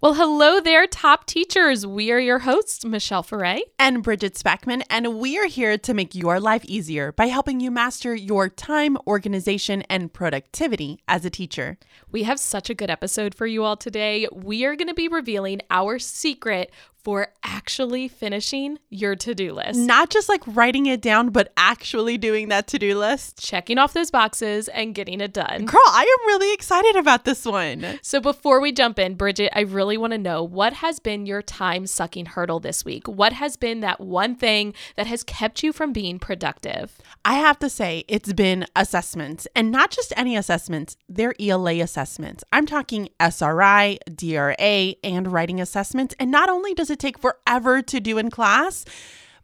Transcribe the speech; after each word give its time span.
Well, 0.00 0.14
hello 0.14 0.60
there, 0.60 0.86
top 0.86 1.26
teachers. 1.26 1.84
We 1.84 2.12
are 2.12 2.20
your 2.20 2.38
hosts, 2.38 2.84
Michelle 2.84 3.24
Foray 3.24 3.62
and 3.80 4.00
Bridget 4.00 4.34
Speckman, 4.34 4.84
and 4.88 5.18
we 5.18 5.36
are 5.40 5.48
here 5.48 5.76
to 5.76 5.92
make 5.92 6.14
your 6.14 6.38
life 6.38 6.64
easier 6.66 7.10
by 7.10 7.26
helping 7.26 7.58
you 7.58 7.72
master 7.72 8.14
your 8.14 8.48
time, 8.48 8.96
organization, 9.08 9.82
and 9.90 10.12
productivity 10.12 11.00
as 11.08 11.24
a 11.24 11.30
teacher. 11.30 11.78
We 12.12 12.22
have 12.22 12.38
such 12.38 12.70
a 12.70 12.76
good 12.76 12.90
episode 12.90 13.34
for 13.34 13.48
you 13.48 13.64
all 13.64 13.76
today. 13.76 14.28
We 14.32 14.64
are 14.64 14.76
going 14.76 14.86
to 14.86 14.94
be 14.94 15.08
revealing 15.08 15.62
our 15.68 15.98
secret 15.98 16.70
for 17.08 17.28
actually 17.42 18.06
finishing 18.06 18.78
your 18.90 19.16
to 19.16 19.34
do 19.34 19.54
list. 19.54 19.78
Not 19.78 20.10
just 20.10 20.28
like 20.28 20.42
writing 20.46 20.84
it 20.84 21.00
down, 21.00 21.30
but 21.30 21.50
actually 21.56 22.18
doing 22.18 22.48
that 22.48 22.66
to 22.66 22.78
do 22.78 22.98
list. 22.98 23.42
Checking 23.42 23.78
off 23.78 23.94
those 23.94 24.10
boxes 24.10 24.68
and 24.68 24.94
getting 24.94 25.22
it 25.22 25.32
done. 25.32 25.64
Girl, 25.64 25.80
I 25.86 26.02
am 26.02 26.26
really 26.26 26.52
excited 26.52 26.96
about 26.96 27.24
this 27.24 27.46
one. 27.46 27.98
So 28.02 28.20
before 28.20 28.60
we 28.60 28.72
jump 28.72 28.98
in, 28.98 29.14
Bridget, 29.14 29.50
I 29.56 29.60
really 29.60 29.96
want 29.96 30.10
to 30.12 30.18
know 30.18 30.42
what 30.42 30.74
has 30.74 30.98
been 30.98 31.24
your 31.24 31.40
time 31.40 31.86
sucking 31.86 32.26
hurdle 32.26 32.60
this 32.60 32.84
week? 32.84 33.08
What 33.08 33.32
has 33.32 33.56
been 33.56 33.80
that 33.80 34.02
one 34.02 34.34
thing 34.34 34.74
that 34.96 35.06
has 35.06 35.24
kept 35.24 35.62
you 35.62 35.72
from 35.72 35.94
being 35.94 36.18
productive? 36.18 36.98
I 37.24 37.36
have 37.36 37.58
to 37.60 37.70
say, 37.70 38.04
it's 38.06 38.34
been 38.34 38.66
assessments 38.76 39.48
and 39.56 39.70
not 39.70 39.90
just 39.90 40.12
any 40.14 40.36
assessments, 40.36 40.98
they're 41.08 41.34
ELA 41.40 41.80
assessments. 41.80 42.44
I'm 42.52 42.66
talking 42.66 43.08
SRI, 43.18 43.98
DRA, 44.14 44.94
and 45.02 45.32
writing 45.32 45.58
assessments. 45.58 46.14
And 46.20 46.30
not 46.30 46.50
only 46.50 46.74
does 46.74 46.90
it 46.90 46.97
it 46.97 46.97
take 46.98 47.18
forever 47.18 47.82
to 47.82 48.00
do 48.00 48.18
in 48.18 48.30
class, 48.30 48.84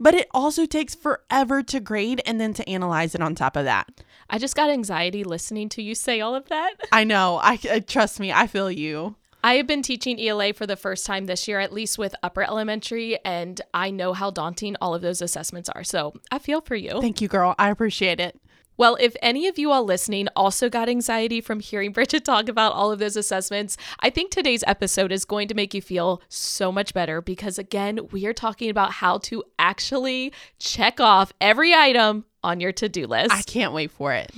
but 0.00 0.14
it 0.14 0.28
also 0.32 0.66
takes 0.66 0.94
forever 0.94 1.62
to 1.62 1.80
grade 1.80 2.20
and 2.26 2.40
then 2.40 2.52
to 2.54 2.68
analyze 2.68 3.14
it 3.14 3.22
on 3.22 3.34
top 3.34 3.56
of 3.56 3.64
that. 3.64 4.02
I 4.28 4.38
just 4.38 4.56
got 4.56 4.70
anxiety 4.70 5.24
listening 5.24 5.68
to 5.70 5.82
you 5.82 5.94
say 5.94 6.20
all 6.20 6.34
of 6.34 6.48
that. 6.48 6.74
I 6.92 7.04
know. 7.04 7.38
I, 7.42 7.58
I 7.70 7.80
trust 7.80 8.20
me. 8.20 8.32
I 8.32 8.46
feel 8.46 8.70
you. 8.70 9.16
I 9.44 9.56
have 9.56 9.66
been 9.66 9.82
teaching 9.82 10.18
ELA 10.18 10.54
for 10.54 10.66
the 10.66 10.74
first 10.74 11.04
time 11.04 11.26
this 11.26 11.46
year, 11.46 11.60
at 11.60 11.70
least 11.70 11.98
with 11.98 12.14
upper 12.22 12.42
elementary, 12.42 13.18
and 13.26 13.60
I 13.74 13.90
know 13.90 14.14
how 14.14 14.30
daunting 14.30 14.74
all 14.80 14.94
of 14.94 15.02
those 15.02 15.20
assessments 15.20 15.68
are. 15.68 15.84
So 15.84 16.14
I 16.32 16.38
feel 16.38 16.62
for 16.62 16.74
you. 16.74 16.98
Thank 17.02 17.20
you, 17.20 17.28
girl. 17.28 17.54
I 17.58 17.68
appreciate 17.68 18.20
it. 18.20 18.40
Well, 18.76 18.96
if 19.00 19.16
any 19.22 19.46
of 19.46 19.58
you 19.58 19.70
all 19.70 19.84
listening 19.84 20.28
also 20.34 20.68
got 20.68 20.88
anxiety 20.88 21.40
from 21.40 21.60
hearing 21.60 21.92
Bridget 21.94 22.24
talk 22.24 22.48
about 22.48 22.72
all 22.72 22.90
of 22.90 22.98
those 22.98 23.16
assessments, 23.16 23.76
I 24.00 24.10
think 24.10 24.30
today's 24.30 24.64
episode 24.66 25.12
is 25.12 25.24
going 25.24 25.48
to 25.48 25.54
make 25.54 25.74
you 25.74 25.82
feel 25.82 26.22
so 26.28 26.72
much 26.72 26.94
better 26.94 27.20
because, 27.20 27.58
again, 27.58 28.00
we 28.10 28.26
are 28.26 28.32
talking 28.32 28.70
about 28.70 28.92
how 28.92 29.18
to 29.18 29.44
actually 29.58 30.32
check 30.58 31.00
off 31.00 31.32
every 31.40 31.74
item 31.74 32.24
on 32.42 32.60
your 32.60 32.72
to 32.72 32.88
do 32.88 33.06
list. 33.06 33.32
I 33.32 33.42
can't 33.42 33.72
wait 33.72 33.90
for 33.90 34.12
it. 34.12 34.30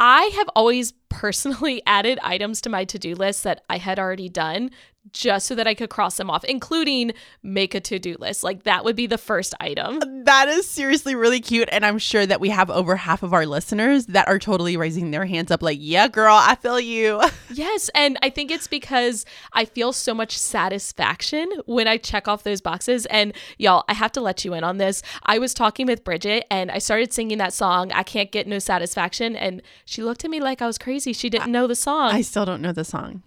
I 0.00 0.30
have 0.36 0.48
always 0.56 0.92
personally 1.08 1.82
added 1.86 2.18
items 2.22 2.60
to 2.62 2.68
my 2.68 2.84
to 2.84 2.98
do 2.98 3.14
list 3.14 3.44
that 3.44 3.62
I 3.68 3.78
had 3.78 3.98
already 3.98 4.28
done 4.28 4.70
just 5.12 5.46
so 5.46 5.54
that 5.54 5.66
I 5.66 5.74
could 5.74 5.90
cross 5.90 6.16
them 6.16 6.30
off, 6.30 6.44
including 6.44 7.12
make 7.42 7.74
a 7.74 7.80
to 7.80 7.98
do 7.98 8.16
list. 8.18 8.42
Like 8.42 8.62
that 8.62 8.84
would 8.84 8.96
be 8.96 9.06
the 9.06 9.18
first 9.18 9.54
item. 9.60 10.00
That 10.24 10.48
is 10.48 10.68
seriously 10.68 11.14
really 11.14 11.40
cute. 11.40 11.68
And 11.70 11.84
I'm 11.84 11.98
sure 11.98 12.24
that 12.24 12.40
we 12.40 12.48
have 12.48 12.70
over 12.70 12.96
half 12.96 13.22
of 13.22 13.34
our 13.34 13.44
listeners 13.44 14.06
that 14.06 14.26
are 14.28 14.38
totally 14.38 14.76
raising 14.76 15.10
their 15.10 15.26
hands 15.26 15.50
up, 15.50 15.62
like, 15.62 15.78
yeah, 15.80 16.08
girl, 16.08 16.34
I 16.34 16.54
feel 16.54 16.80
you. 16.80 17.22
yes. 17.52 17.90
And 17.94 18.16
I 18.22 18.30
think 18.30 18.50
it's 18.50 18.66
because 18.66 19.26
I 19.52 19.66
feel 19.66 19.92
so 19.92 20.14
much 20.14 20.38
satisfaction 20.38 21.50
when 21.66 21.86
I 21.86 21.98
check 21.98 22.26
off 22.26 22.42
those 22.42 22.62
boxes. 22.62 23.04
And 23.06 23.34
y'all, 23.58 23.84
I 23.88 23.94
have 23.94 24.12
to 24.12 24.22
let 24.22 24.44
you 24.44 24.54
in 24.54 24.64
on 24.64 24.78
this. 24.78 25.02
I 25.24 25.38
was 25.38 25.52
talking 25.52 25.86
with 25.86 26.04
Bridget 26.04 26.46
and 26.50 26.70
I 26.70 26.78
started 26.78 27.12
singing 27.12 27.38
that 27.38 27.52
song, 27.52 27.92
I 27.92 28.04
Can't 28.04 28.32
Get 28.32 28.46
No 28.46 28.58
Satisfaction. 28.58 29.36
And 29.36 29.60
she 29.84 30.02
looked 30.02 30.24
at 30.24 30.30
me 30.30 30.40
like 30.40 30.62
I 30.62 30.66
was 30.66 30.78
crazy. 30.78 31.03
She 31.12 31.30
didn't 31.30 31.52
know 31.52 31.66
the 31.66 31.74
song. 31.74 32.12
I 32.12 32.22
still 32.22 32.44
don't 32.44 32.62
know 32.62 32.72
the 32.72 32.84
song. 32.84 33.22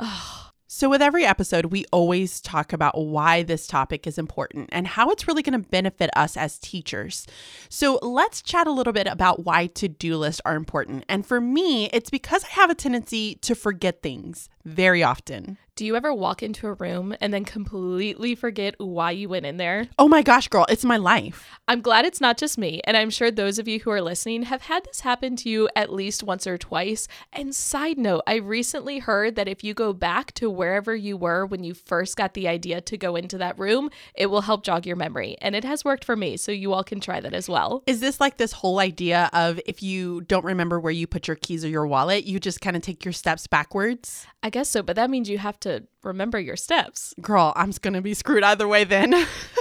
So, 0.69 0.89
with 0.89 1.01
every 1.01 1.25
episode, 1.25 1.67
we 1.67 1.85
always 1.93 2.41
talk 2.41 2.73
about 2.73 2.97
why 2.97 3.41
this 3.41 3.67
topic 3.67 4.05
is 4.05 4.17
important 4.17 4.69
and 4.73 4.85
how 4.85 5.09
it's 5.09 5.25
really 5.25 5.41
going 5.41 5.59
to 5.59 5.69
benefit 5.69 6.09
us 6.13 6.35
as 6.35 6.59
teachers. 6.59 7.25
So, 7.69 7.99
let's 8.01 8.41
chat 8.41 8.67
a 8.67 8.71
little 8.71 8.91
bit 8.91 9.07
about 9.07 9.45
why 9.45 9.67
to 9.67 9.87
do 9.87 10.17
lists 10.17 10.41
are 10.43 10.55
important. 10.55 11.05
And 11.07 11.25
for 11.25 11.39
me, 11.39 11.85
it's 11.93 12.09
because 12.09 12.43
I 12.43 12.49
have 12.49 12.69
a 12.69 12.75
tendency 12.75 13.35
to 13.35 13.55
forget 13.55 14.03
things 14.03 14.49
very 14.67 15.01
often. 15.01 15.57
Do 15.77 15.85
you 15.85 15.95
ever 15.95 16.11
walk 16.11 16.41
into 16.41 16.65
a 16.65 16.73
room 16.73 17.15
and 17.21 17.31
then 17.31 17.45
completely 17.45 18.33
forget 18.33 18.73
why 18.79 19.11
you 19.11 19.29
went 19.29 19.45
in 19.45 19.57
there? 19.57 19.87
Oh 19.99 20.07
my 20.07 20.23
gosh, 20.23 20.47
girl, 20.47 20.65
it's 20.69 20.83
my 20.83 20.97
life. 20.97 21.51
I'm 21.67 21.81
glad 21.81 22.03
it's 22.03 22.19
not 22.19 22.35
just 22.35 22.57
me, 22.57 22.81
and 22.85 22.97
I'm 22.97 23.11
sure 23.11 23.29
those 23.29 23.59
of 23.59 23.67
you 23.67 23.79
who 23.81 23.91
are 23.91 24.01
listening 24.01 24.41
have 24.43 24.63
had 24.63 24.85
this 24.85 25.01
happen 25.01 25.35
to 25.35 25.49
you 25.49 25.69
at 25.75 25.93
least 25.93 26.23
once 26.23 26.47
or 26.47 26.57
twice. 26.57 27.07
And 27.31 27.53
side 27.53 27.99
note, 27.99 28.23
I 28.25 28.37
recently 28.37 28.97
heard 28.97 29.35
that 29.35 29.47
if 29.47 29.63
you 29.63 29.75
go 29.75 29.93
back 29.93 30.31
to 30.33 30.49
wherever 30.49 30.95
you 30.95 31.15
were 31.15 31.45
when 31.45 31.63
you 31.63 31.75
first 31.75 32.17
got 32.17 32.33
the 32.33 32.47
idea 32.47 32.81
to 32.81 32.97
go 32.97 33.15
into 33.15 33.37
that 33.37 33.59
room, 33.59 33.91
it 34.15 34.31
will 34.31 34.41
help 34.41 34.63
jog 34.63 34.87
your 34.87 34.95
memory. 34.95 35.37
And 35.41 35.55
it 35.55 35.63
has 35.63 35.85
worked 35.85 36.03
for 36.03 36.15
me, 36.15 36.37
so 36.37 36.51
you 36.51 36.73
all 36.73 36.83
can 36.83 36.99
try 36.99 37.19
that 37.19 37.35
as 37.35 37.47
well. 37.47 37.83
Is 37.85 37.99
this 37.99 38.19
like 38.19 38.37
this 38.37 38.51
whole 38.51 38.79
idea 38.79 39.29
of 39.31 39.59
if 39.67 39.83
you 39.83 40.21
don't 40.21 40.43
remember 40.43 40.79
where 40.79 40.91
you 40.91 41.05
put 41.05 41.27
your 41.27 41.35
keys 41.35 41.63
or 41.63 41.69
your 41.69 41.85
wallet, 41.85 42.23
you 42.23 42.39
just 42.39 42.61
kind 42.61 42.75
of 42.75 42.81
take 42.81 43.05
your 43.05 43.13
steps 43.13 43.45
backwards? 43.45 44.25
I 44.41 44.49
guess 44.57 44.69
so, 44.69 44.81
but 44.81 44.95
that 44.95 45.11
means 45.11 45.29
you 45.29 45.37
have 45.37 45.59
to 45.59 45.83
remember 46.01 46.39
your 46.39 46.55
steps. 46.55 47.13
Girl, 47.21 47.53
I'm 47.55 47.69
going 47.79 47.93
to 47.93 48.01
be 48.01 48.15
screwed 48.15 48.41
either 48.41 48.67
way 48.67 48.85
then. 48.85 49.13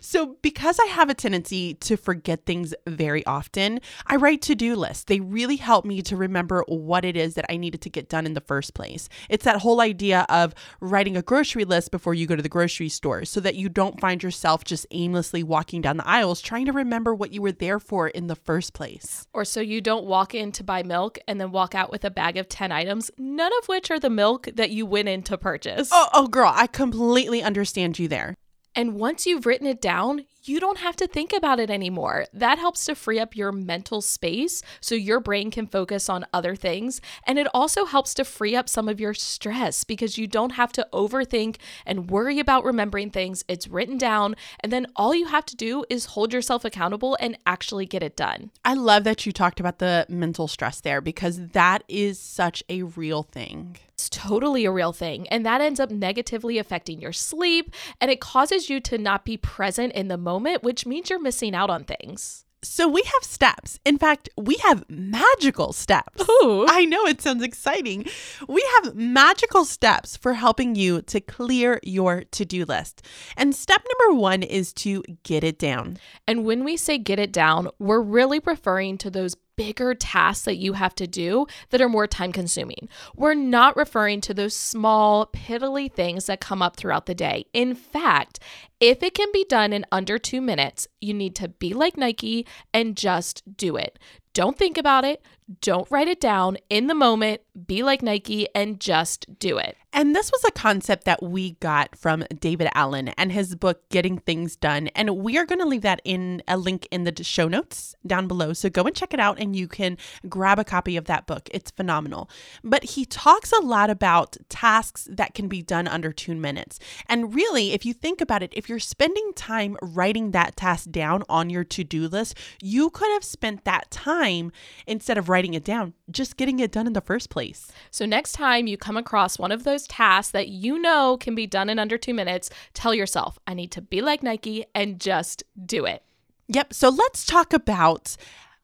So, 0.00 0.36
because 0.42 0.78
I 0.80 0.86
have 0.86 1.10
a 1.10 1.14
tendency 1.14 1.74
to 1.74 1.96
forget 1.96 2.44
things 2.46 2.74
very 2.86 3.24
often, 3.26 3.80
I 4.06 4.16
write 4.16 4.42
to 4.42 4.54
do 4.54 4.74
lists. 4.76 5.04
They 5.04 5.20
really 5.20 5.56
help 5.56 5.84
me 5.84 6.02
to 6.02 6.16
remember 6.16 6.64
what 6.68 7.04
it 7.04 7.16
is 7.16 7.34
that 7.34 7.46
I 7.48 7.56
needed 7.56 7.80
to 7.82 7.90
get 7.90 8.08
done 8.08 8.26
in 8.26 8.34
the 8.34 8.40
first 8.40 8.74
place. 8.74 9.08
It's 9.28 9.44
that 9.44 9.60
whole 9.60 9.80
idea 9.80 10.26
of 10.28 10.54
writing 10.80 11.16
a 11.16 11.22
grocery 11.22 11.64
list 11.64 11.90
before 11.90 12.14
you 12.14 12.26
go 12.26 12.36
to 12.36 12.42
the 12.42 12.48
grocery 12.48 12.88
store 12.88 13.24
so 13.24 13.40
that 13.40 13.54
you 13.54 13.68
don't 13.68 14.00
find 14.00 14.22
yourself 14.22 14.64
just 14.64 14.86
aimlessly 14.90 15.42
walking 15.42 15.80
down 15.80 15.96
the 15.96 16.08
aisles 16.08 16.40
trying 16.40 16.66
to 16.66 16.72
remember 16.72 17.14
what 17.14 17.32
you 17.32 17.42
were 17.42 17.52
there 17.52 17.78
for 17.78 18.08
in 18.08 18.26
the 18.26 18.36
first 18.36 18.72
place. 18.72 19.26
Or 19.32 19.44
so 19.44 19.60
you 19.60 19.80
don't 19.80 20.04
walk 20.04 20.34
in 20.34 20.52
to 20.52 20.64
buy 20.64 20.82
milk 20.82 21.18
and 21.28 21.40
then 21.40 21.52
walk 21.52 21.74
out 21.74 21.90
with 21.90 22.04
a 22.04 22.10
bag 22.10 22.36
of 22.36 22.48
10 22.48 22.72
items, 22.72 23.10
none 23.18 23.52
of 23.60 23.68
which 23.68 23.90
are 23.90 24.00
the 24.00 24.10
milk 24.10 24.48
that 24.54 24.70
you 24.70 24.86
went 24.86 25.08
in 25.08 25.22
to 25.24 25.38
purchase. 25.38 25.90
Oh, 25.92 26.08
oh 26.12 26.26
girl, 26.26 26.52
I 26.54 26.66
completely 26.66 27.42
understand 27.42 27.98
you 27.98 28.08
there. 28.08 28.36
And 28.74 28.94
once 28.94 29.26
you've 29.26 29.46
written 29.46 29.66
it 29.66 29.80
down, 29.80 30.24
you 30.44 30.58
don't 30.58 30.78
have 30.78 30.96
to 30.96 31.06
think 31.06 31.32
about 31.32 31.60
it 31.60 31.70
anymore. 31.70 32.26
That 32.32 32.58
helps 32.58 32.84
to 32.86 32.94
free 32.94 33.20
up 33.20 33.36
your 33.36 33.52
mental 33.52 34.00
space 34.00 34.62
so 34.80 34.94
your 34.94 35.20
brain 35.20 35.50
can 35.50 35.66
focus 35.66 36.08
on 36.08 36.26
other 36.32 36.56
things. 36.56 37.00
And 37.26 37.38
it 37.38 37.46
also 37.54 37.84
helps 37.84 38.12
to 38.14 38.24
free 38.24 38.56
up 38.56 38.68
some 38.68 38.88
of 38.88 38.98
your 38.98 39.14
stress 39.14 39.84
because 39.84 40.18
you 40.18 40.26
don't 40.26 40.52
have 40.52 40.72
to 40.72 40.86
overthink 40.92 41.56
and 41.86 42.10
worry 42.10 42.40
about 42.40 42.64
remembering 42.64 43.10
things. 43.10 43.44
It's 43.46 43.68
written 43.68 43.98
down. 43.98 44.34
And 44.60 44.72
then 44.72 44.86
all 44.96 45.14
you 45.14 45.26
have 45.26 45.46
to 45.46 45.56
do 45.56 45.84
is 45.88 46.06
hold 46.06 46.32
yourself 46.32 46.64
accountable 46.64 47.16
and 47.20 47.38
actually 47.46 47.86
get 47.86 48.02
it 48.02 48.16
done. 48.16 48.50
I 48.64 48.74
love 48.74 49.04
that 49.04 49.24
you 49.24 49.32
talked 49.32 49.60
about 49.60 49.78
the 49.78 50.06
mental 50.08 50.48
stress 50.48 50.80
there 50.80 51.00
because 51.00 51.48
that 51.48 51.84
is 51.88 52.18
such 52.18 52.64
a 52.68 52.82
real 52.82 53.22
thing. 53.22 53.76
It's 53.94 54.08
totally 54.08 54.64
a 54.64 54.72
real 54.72 54.92
thing. 54.92 55.28
And 55.28 55.46
that 55.46 55.60
ends 55.60 55.78
up 55.78 55.90
negatively 55.90 56.58
affecting 56.58 57.00
your 57.00 57.12
sleep 57.12 57.72
and 58.00 58.10
it 58.10 58.20
causes 58.20 58.68
you 58.68 58.80
to 58.80 58.98
not 58.98 59.24
be 59.24 59.36
present 59.36 59.92
in 59.92 60.08
the 60.08 60.16
moment 60.16 60.31
moment, 60.32 60.62
which 60.62 60.86
means 60.86 61.10
you're 61.10 61.20
missing 61.20 61.54
out 61.54 61.68
on 61.68 61.84
things. 61.84 62.44
So 62.64 62.86
we 62.86 63.02
have 63.02 63.24
steps. 63.24 63.80
In 63.84 63.98
fact, 63.98 64.28
we 64.36 64.54
have 64.58 64.88
magical 64.88 65.72
steps. 65.72 66.22
Ooh. 66.22 66.64
I 66.68 66.84
know 66.84 67.06
it 67.06 67.20
sounds 67.20 67.42
exciting. 67.42 68.06
We 68.48 68.64
have 68.76 68.94
magical 68.94 69.64
steps 69.64 70.16
for 70.16 70.34
helping 70.34 70.76
you 70.76 71.02
to 71.02 71.20
clear 71.20 71.80
your 71.82 72.22
to-do 72.22 72.64
list. 72.64 73.04
And 73.36 73.52
step 73.52 73.82
number 74.00 74.16
1 74.16 74.44
is 74.44 74.72
to 74.74 75.02
get 75.24 75.42
it 75.42 75.58
down. 75.58 75.98
And 76.28 76.44
when 76.44 76.62
we 76.62 76.76
say 76.76 76.98
get 76.98 77.18
it 77.18 77.32
down, 77.32 77.68
we're 77.80 78.00
really 78.00 78.40
referring 78.44 78.96
to 78.98 79.10
those 79.10 79.34
bigger 79.56 79.94
tasks 79.94 80.44
that 80.44 80.56
you 80.56 80.74
have 80.74 80.94
to 80.96 81.06
do 81.06 81.46
that 81.70 81.80
are 81.80 81.88
more 81.88 82.06
time 82.06 82.32
consuming. 82.32 82.88
We're 83.14 83.34
not 83.34 83.76
referring 83.76 84.20
to 84.22 84.34
those 84.34 84.56
small, 84.56 85.26
piddly 85.26 85.92
things 85.92 86.26
that 86.26 86.40
come 86.40 86.62
up 86.62 86.76
throughout 86.76 87.06
the 87.06 87.14
day. 87.14 87.46
In 87.52 87.74
fact, 87.74 88.38
if 88.80 89.02
it 89.02 89.14
can 89.14 89.28
be 89.32 89.44
done 89.48 89.72
in 89.72 89.86
under 89.92 90.18
two 90.18 90.40
minutes, 90.40 90.88
you 91.00 91.14
need 91.14 91.34
to 91.36 91.48
be 91.48 91.74
like 91.74 91.96
Nike 91.96 92.46
and 92.72 92.96
just 92.96 93.42
do 93.56 93.76
it. 93.76 93.98
Don't 94.34 94.56
think 94.56 94.78
about 94.78 95.04
it. 95.04 95.22
Don't 95.60 95.90
write 95.90 96.08
it 96.08 96.20
down 96.20 96.56
in 96.70 96.86
the 96.86 96.94
moment. 96.94 97.40
Be 97.66 97.82
like 97.82 98.02
Nike 98.02 98.48
and 98.54 98.80
just 98.80 99.38
do 99.38 99.58
it. 99.58 99.76
And 99.94 100.16
this 100.16 100.32
was 100.32 100.42
a 100.44 100.50
concept 100.52 101.04
that 101.04 101.22
we 101.22 101.52
got 101.54 101.94
from 101.96 102.24
David 102.40 102.70
Allen 102.74 103.08
and 103.08 103.30
his 103.30 103.54
book, 103.54 103.86
Getting 103.90 104.16
Things 104.16 104.56
Done. 104.56 104.88
And 104.88 105.18
we 105.18 105.36
are 105.36 105.44
going 105.44 105.58
to 105.58 105.66
leave 105.66 105.82
that 105.82 106.00
in 106.02 106.42
a 106.48 106.56
link 106.56 106.88
in 106.90 107.04
the 107.04 107.22
show 107.22 107.46
notes 107.46 107.94
down 108.06 108.26
below. 108.26 108.54
So 108.54 108.70
go 108.70 108.84
and 108.84 108.96
check 108.96 109.12
it 109.12 109.20
out 109.20 109.38
and 109.38 109.54
you 109.54 109.68
can 109.68 109.98
grab 110.30 110.58
a 110.58 110.64
copy 110.64 110.96
of 110.96 111.04
that 111.06 111.26
book. 111.26 111.50
It's 111.52 111.70
phenomenal. 111.70 112.30
But 112.64 112.84
he 112.84 113.04
talks 113.04 113.52
a 113.52 113.60
lot 113.60 113.90
about 113.90 114.38
tasks 114.48 115.06
that 115.10 115.34
can 115.34 115.46
be 115.46 115.60
done 115.60 115.86
under 115.86 116.10
two 116.10 116.34
minutes. 116.34 116.78
And 117.06 117.34
really, 117.34 117.72
if 117.72 117.84
you 117.84 117.92
think 117.92 118.22
about 118.22 118.42
it, 118.42 118.54
if 118.56 118.70
you're 118.70 118.78
spending 118.78 119.32
time 119.34 119.76
writing 119.82 120.30
that 120.30 120.56
task 120.56 120.90
down 120.90 121.22
on 121.28 121.50
your 121.50 121.64
to 121.64 121.84
do 121.84 122.08
list, 122.08 122.38
you 122.62 122.88
could 122.88 123.10
have 123.12 123.24
spent 123.24 123.64
that 123.64 123.90
time 123.90 124.52
instead 124.86 125.18
of 125.18 125.28
writing 125.28 125.41
writing 125.42 125.54
it 125.54 125.64
down, 125.64 125.92
just 126.08 126.36
getting 126.36 126.60
it 126.60 126.70
done 126.70 126.86
in 126.86 126.92
the 126.92 127.00
first 127.00 127.28
place. 127.28 127.72
So, 127.90 128.06
next 128.06 128.32
time 128.32 128.68
you 128.68 128.76
come 128.76 128.96
across 128.96 129.40
one 129.40 129.50
of 129.50 129.64
those 129.64 129.88
tasks 129.88 130.30
that 130.30 130.46
you 130.46 130.78
know 130.78 131.16
can 131.18 131.34
be 131.34 131.48
done 131.48 131.68
in 131.68 131.80
under 131.80 131.98
two 131.98 132.14
minutes, 132.14 132.48
tell 132.74 132.94
yourself, 132.94 133.40
I 133.48 133.54
need 133.54 133.72
to 133.72 133.82
be 133.82 134.00
like 134.02 134.22
Nike 134.22 134.64
and 134.72 135.00
just 135.00 135.42
do 135.66 135.84
it. 135.84 136.04
Yep. 136.46 136.74
So, 136.74 136.90
let's 136.90 137.26
talk 137.26 137.52
about 137.52 138.16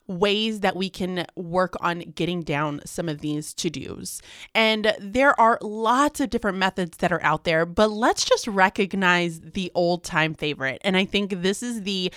ways 0.08 0.60
that 0.60 0.74
we 0.74 0.88
can 0.88 1.26
work 1.36 1.74
on 1.80 2.00
getting 2.14 2.42
down 2.42 2.80
some 2.86 3.08
of 3.08 3.20
these 3.20 3.52
to 3.52 3.68
dos. 3.68 4.22
And 4.54 4.94
there 4.98 5.38
are 5.38 5.58
lots 5.60 6.18
of 6.20 6.30
different 6.30 6.56
methods 6.56 6.96
that 6.98 7.12
are 7.12 7.22
out 7.22 7.44
there, 7.44 7.66
but 7.66 7.90
let's 7.90 8.24
just 8.24 8.46
recognize 8.46 9.40
the 9.40 9.70
old 9.74 10.04
time 10.04 10.34
favorite. 10.34 10.80
And 10.82 10.96
I 10.96 11.04
think 11.04 11.42
this 11.42 11.62
is 11.62 11.82
the 11.82 12.10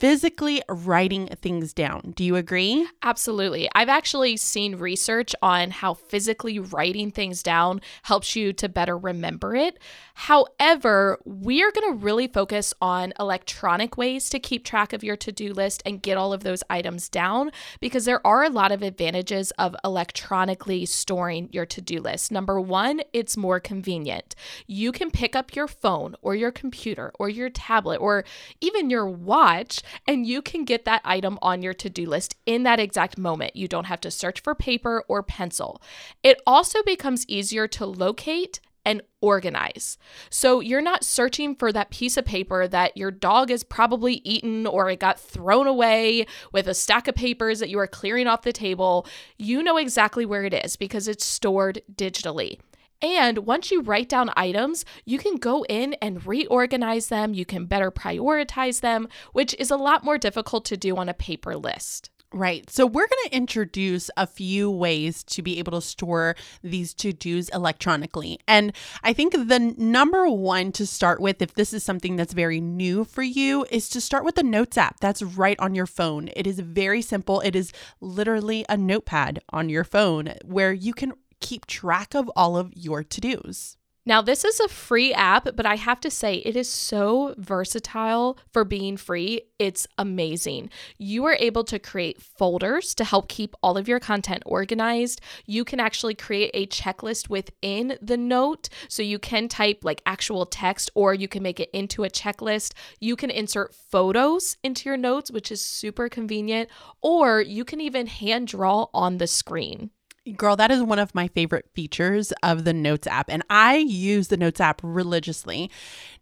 physically 0.00 0.62
writing 0.68 1.28
things 1.42 1.74
down. 1.74 2.14
Do 2.16 2.24
you 2.24 2.36
agree? 2.36 2.88
Absolutely. 3.02 3.68
I've 3.74 3.90
actually 3.90 4.38
seen 4.38 4.76
research 4.76 5.34
on 5.42 5.70
how 5.70 5.92
physically 5.94 6.58
writing 6.58 7.10
things 7.10 7.42
down 7.42 7.82
helps 8.02 8.34
you 8.34 8.54
to 8.54 8.68
better 8.68 8.96
remember 8.96 9.54
it. 9.54 9.78
However, 10.14 11.18
we 11.26 11.62
are 11.62 11.70
going 11.70 11.92
to 11.92 11.98
really 11.98 12.28
focus 12.28 12.72
on 12.80 13.12
electronic 13.20 13.98
ways 13.98 14.30
to 14.30 14.38
keep 14.38 14.64
track 14.64 14.94
of 14.94 15.04
your 15.04 15.16
to 15.16 15.32
do 15.32 15.52
list 15.52 15.82
and 15.84 16.00
get 16.00 16.16
all 16.16 16.32
of 16.32 16.42
those 16.42 16.62
items 16.70 17.10
down 17.10 17.25
down 17.26 17.50
because 17.80 18.04
there 18.04 18.24
are 18.26 18.44
a 18.44 18.50
lot 18.50 18.72
of 18.72 18.82
advantages 18.82 19.50
of 19.52 19.74
electronically 19.84 20.86
storing 20.86 21.48
your 21.52 21.66
to 21.66 21.80
do 21.80 22.00
list. 22.00 22.30
Number 22.30 22.60
one, 22.60 23.00
it's 23.12 23.36
more 23.36 23.60
convenient. 23.60 24.34
You 24.66 24.92
can 24.92 25.10
pick 25.10 25.34
up 25.34 25.54
your 25.56 25.66
phone 25.66 26.14
or 26.22 26.34
your 26.34 26.52
computer 26.52 27.12
or 27.18 27.28
your 27.28 27.50
tablet 27.50 27.98
or 27.98 28.24
even 28.60 28.90
your 28.90 29.06
watch 29.06 29.82
and 30.06 30.26
you 30.26 30.40
can 30.42 30.64
get 30.64 30.84
that 30.84 31.02
item 31.04 31.38
on 31.42 31.62
your 31.62 31.74
to 31.74 31.90
do 31.90 32.06
list 32.06 32.36
in 32.46 32.62
that 32.62 32.80
exact 32.80 33.18
moment. 33.18 33.56
You 33.56 33.68
don't 33.68 33.86
have 33.86 34.00
to 34.02 34.10
search 34.10 34.40
for 34.40 34.54
paper 34.54 35.04
or 35.08 35.22
pencil. 35.22 35.80
It 36.22 36.40
also 36.46 36.82
becomes 36.82 37.26
easier 37.28 37.66
to 37.68 37.86
locate 37.86 38.60
and 38.86 39.02
organize. 39.20 39.98
So 40.30 40.60
you're 40.60 40.80
not 40.80 41.04
searching 41.04 41.56
for 41.56 41.72
that 41.72 41.90
piece 41.90 42.16
of 42.16 42.24
paper 42.24 42.68
that 42.68 42.96
your 42.96 43.10
dog 43.10 43.50
has 43.50 43.64
probably 43.64 44.22
eaten 44.24 44.66
or 44.66 44.88
it 44.88 45.00
got 45.00 45.20
thrown 45.20 45.66
away 45.66 46.24
with 46.52 46.68
a 46.68 46.74
stack 46.74 47.08
of 47.08 47.16
papers 47.16 47.58
that 47.58 47.68
you 47.68 47.80
are 47.80 47.88
clearing 47.88 48.28
off 48.28 48.42
the 48.42 48.52
table. 48.52 49.06
You 49.36 49.62
know 49.62 49.76
exactly 49.76 50.24
where 50.24 50.44
it 50.44 50.54
is 50.54 50.76
because 50.76 51.08
it's 51.08 51.26
stored 51.26 51.82
digitally. 51.92 52.60
And 53.02 53.38
once 53.38 53.70
you 53.70 53.82
write 53.82 54.08
down 54.08 54.30
items, 54.36 54.84
you 55.04 55.18
can 55.18 55.36
go 55.36 55.64
in 55.64 55.94
and 55.94 56.24
reorganize 56.24 57.08
them. 57.08 57.34
You 57.34 57.44
can 57.44 57.66
better 57.66 57.90
prioritize 57.90 58.80
them, 58.80 59.08
which 59.32 59.54
is 59.58 59.70
a 59.70 59.76
lot 59.76 60.04
more 60.04 60.16
difficult 60.16 60.64
to 60.66 60.76
do 60.76 60.96
on 60.96 61.08
a 61.08 61.14
paper 61.14 61.56
list. 61.56 62.10
Right. 62.32 62.68
So 62.68 62.86
we're 62.86 63.06
going 63.06 63.28
to 63.30 63.36
introduce 63.36 64.10
a 64.16 64.26
few 64.26 64.70
ways 64.70 65.22
to 65.24 65.42
be 65.42 65.58
able 65.58 65.72
to 65.72 65.80
store 65.80 66.34
these 66.62 66.92
to 66.94 67.12
dos 67.12 67.48
electronically. 67.50 68.40
And 68.48 68.72
I 69.04 69.12
think 69.12 69.32
the 69.32 69.74
number 69.78 70.28
one 70.28 70.72
to 70.72 70.86
start 70.86 71.20
with, 71.20 71.40
if 71.40 71.54
this 71.54 71.72
is 71.72 71.84
something 71.84 72.16
that's 72.16 72.32
very 72.32 72.60
new 72.60 73.04
for 73.04 73.22
you, 73.22 73.64
is 73.70 73.88
to 73.90 74.00
start 74.00 74.24
with 74.24 74.34
the 74.34 74.42
Notes 74.42 74.76
app 74.76 74.98
that's 75.00 75.22
right 75.22 75.58
on 75.60 75.74
your 75.74 75.86
phone. 75.86 76.28
It 76.34 76.46
is 76.46 76.58
very 76.58 77.00
simple. 77.00 77.40
It 77.40 77.54
is 77.54 77.72
literally 78.00 78.66
a 78.68 78.76
notepad 78.76 79.40
on 79.50 79.68
your 79.68 79.84
phone 79.84 80.34
where 80.44 80.72
you 80.72 80.92
can 80.92 81.12
keep 81.40 81.66
track 81.66 82.14
of 82.14 82.30
all 82.34 82.56
of 82.56 82.72
your 82.74 83.04
to 83.04 83.20
dos. 83.20 83.76
Now, 84.08 84.22
this 84.22 84.44
is 84.44 84.60
a 84.60 84.68
free 84.68 85.12
app, 85.12 85.56
but 85.56 85.66
I 85.66 85.74
have 85.74 85.98
to 86.02 86.12
say 86.12 86.36
it 86.36 86.54
is 86.54 86.68
so 86.70 87.34
versatile 87.38 88.38
for 88.52 88.64
being 88.64 88.96
free. 88.96 89.40
It's 89.58 89.88
amazing. 89.98 90.70
You 90.96 91.24
are 91.24 91.36
able 91.40 91.64
to 91.64 91.80
create 91.80 92.22
folders 92.22 92.94
to 92.94 93.04
help 93.04 93.28
keep 93.28 93.56
all 93.64 93.76
of 93.76 93.88
your 93.88 93.98
content 93.98 94.44
organized. 94.46 95.20
You 95.44 95.64
can 95.64 95.80
actually 95.80 96.14
create 96.14 96.52
a 96.54 96.68
checklist 96.68 97.28
within 97.28 97.98
the 98.00 98.16
note. 98.16 98.68
So 98.88 99.02
you 99.02 99.18
can 99.18 99.48
type 99.48 99.80
like 99.82 100.02
actual 100.06 100.46
text 100.46 100.88
or 100.94 101.12
you 101.12 101.26
can 101.26 101.42
make 101.42 101.58
it 101.58 101.70
into 101.72 102.04
a 102.04 102.08
checklist. 102.08 102.74
You 103.00 103.16
can 103.16 103.30
insert 103.30 103.74
photos 103.74 104.56
into 104.62 104.88
your 104.88 104.96
notes, 104.96 105.32
which 105.32 105.50
is 105.50 105.64
super 105.64 106.08
convenient, 106.08 106.70
or 107.02 107.40
you 107.40 107.64
can 107.64 107.80
even 107.80 108.06
hand 108.06 108.46
draw 108.46 108.86
on 108.94 109.18
the 109.18 109.26
screen. 109.26 109.90
Girl, 110.34 110.56
that 110.56 110.72
is 110.72 110.82
one 110.82 110.98
of 110.98 111.14
my 111.14 111.28
favorite 111.28 111.68
features 111.72 112.32
of 112.42 112.64
the 112.64 112.72
Notes 112.72 113.06
app, 113.06 113.30
and 113.30 113.44
I 113.48 113.76
use 113.76 114.26
the 114.26 114.36
Notes 114.36 114.60
app 114.60 114.80
religiously. 114.82 115.70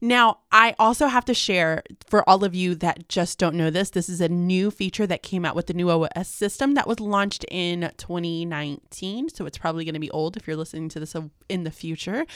Now, 0.01 0.41
I 0.53 0.75
also 0.79 1.07
have 1.07 1.25
to 1.25 1.33
share 1.35 1.83
for 2.07 2.29
all 2.29 2.45
of 2.45 2.55
you 2.55 2.75
that 2.77 3.09
just 3.09 3.39
don't 3.39 3.55
know 3.55 3.71
this, 3.71 3.89
this 3.91 4.11
is 4.11 4.21
a 4.21 4.29
new 4.29 4.71
feature 4.71 5.07
that 5.07 5.23
came 5.23 5.47
out 5.47 5.57
with 5.57 5.69
the 5.69 5.73
new 5.73 5.89
OS 5.89 6.29
system 6.29 6.75
that 6.75 6.87
was 6.87 7.01
launched 7.01 7.47
in 7.51 7.91
2019. 7.97 9.31
So 9.31 9.47
it's 9.47 9.57
probably 9.57 9.87
going 9.87 9.95
to 9.95 10.01
be 10.01 10.11
old 10.11 10.37
if 10.37 10.47
you're 10.47 10.57
listening 10.57 10.91
to 10.91 11.01
this 11.01 11.17
in 11.49 11.65
the 11.65 11.71
future. 11.71 12.27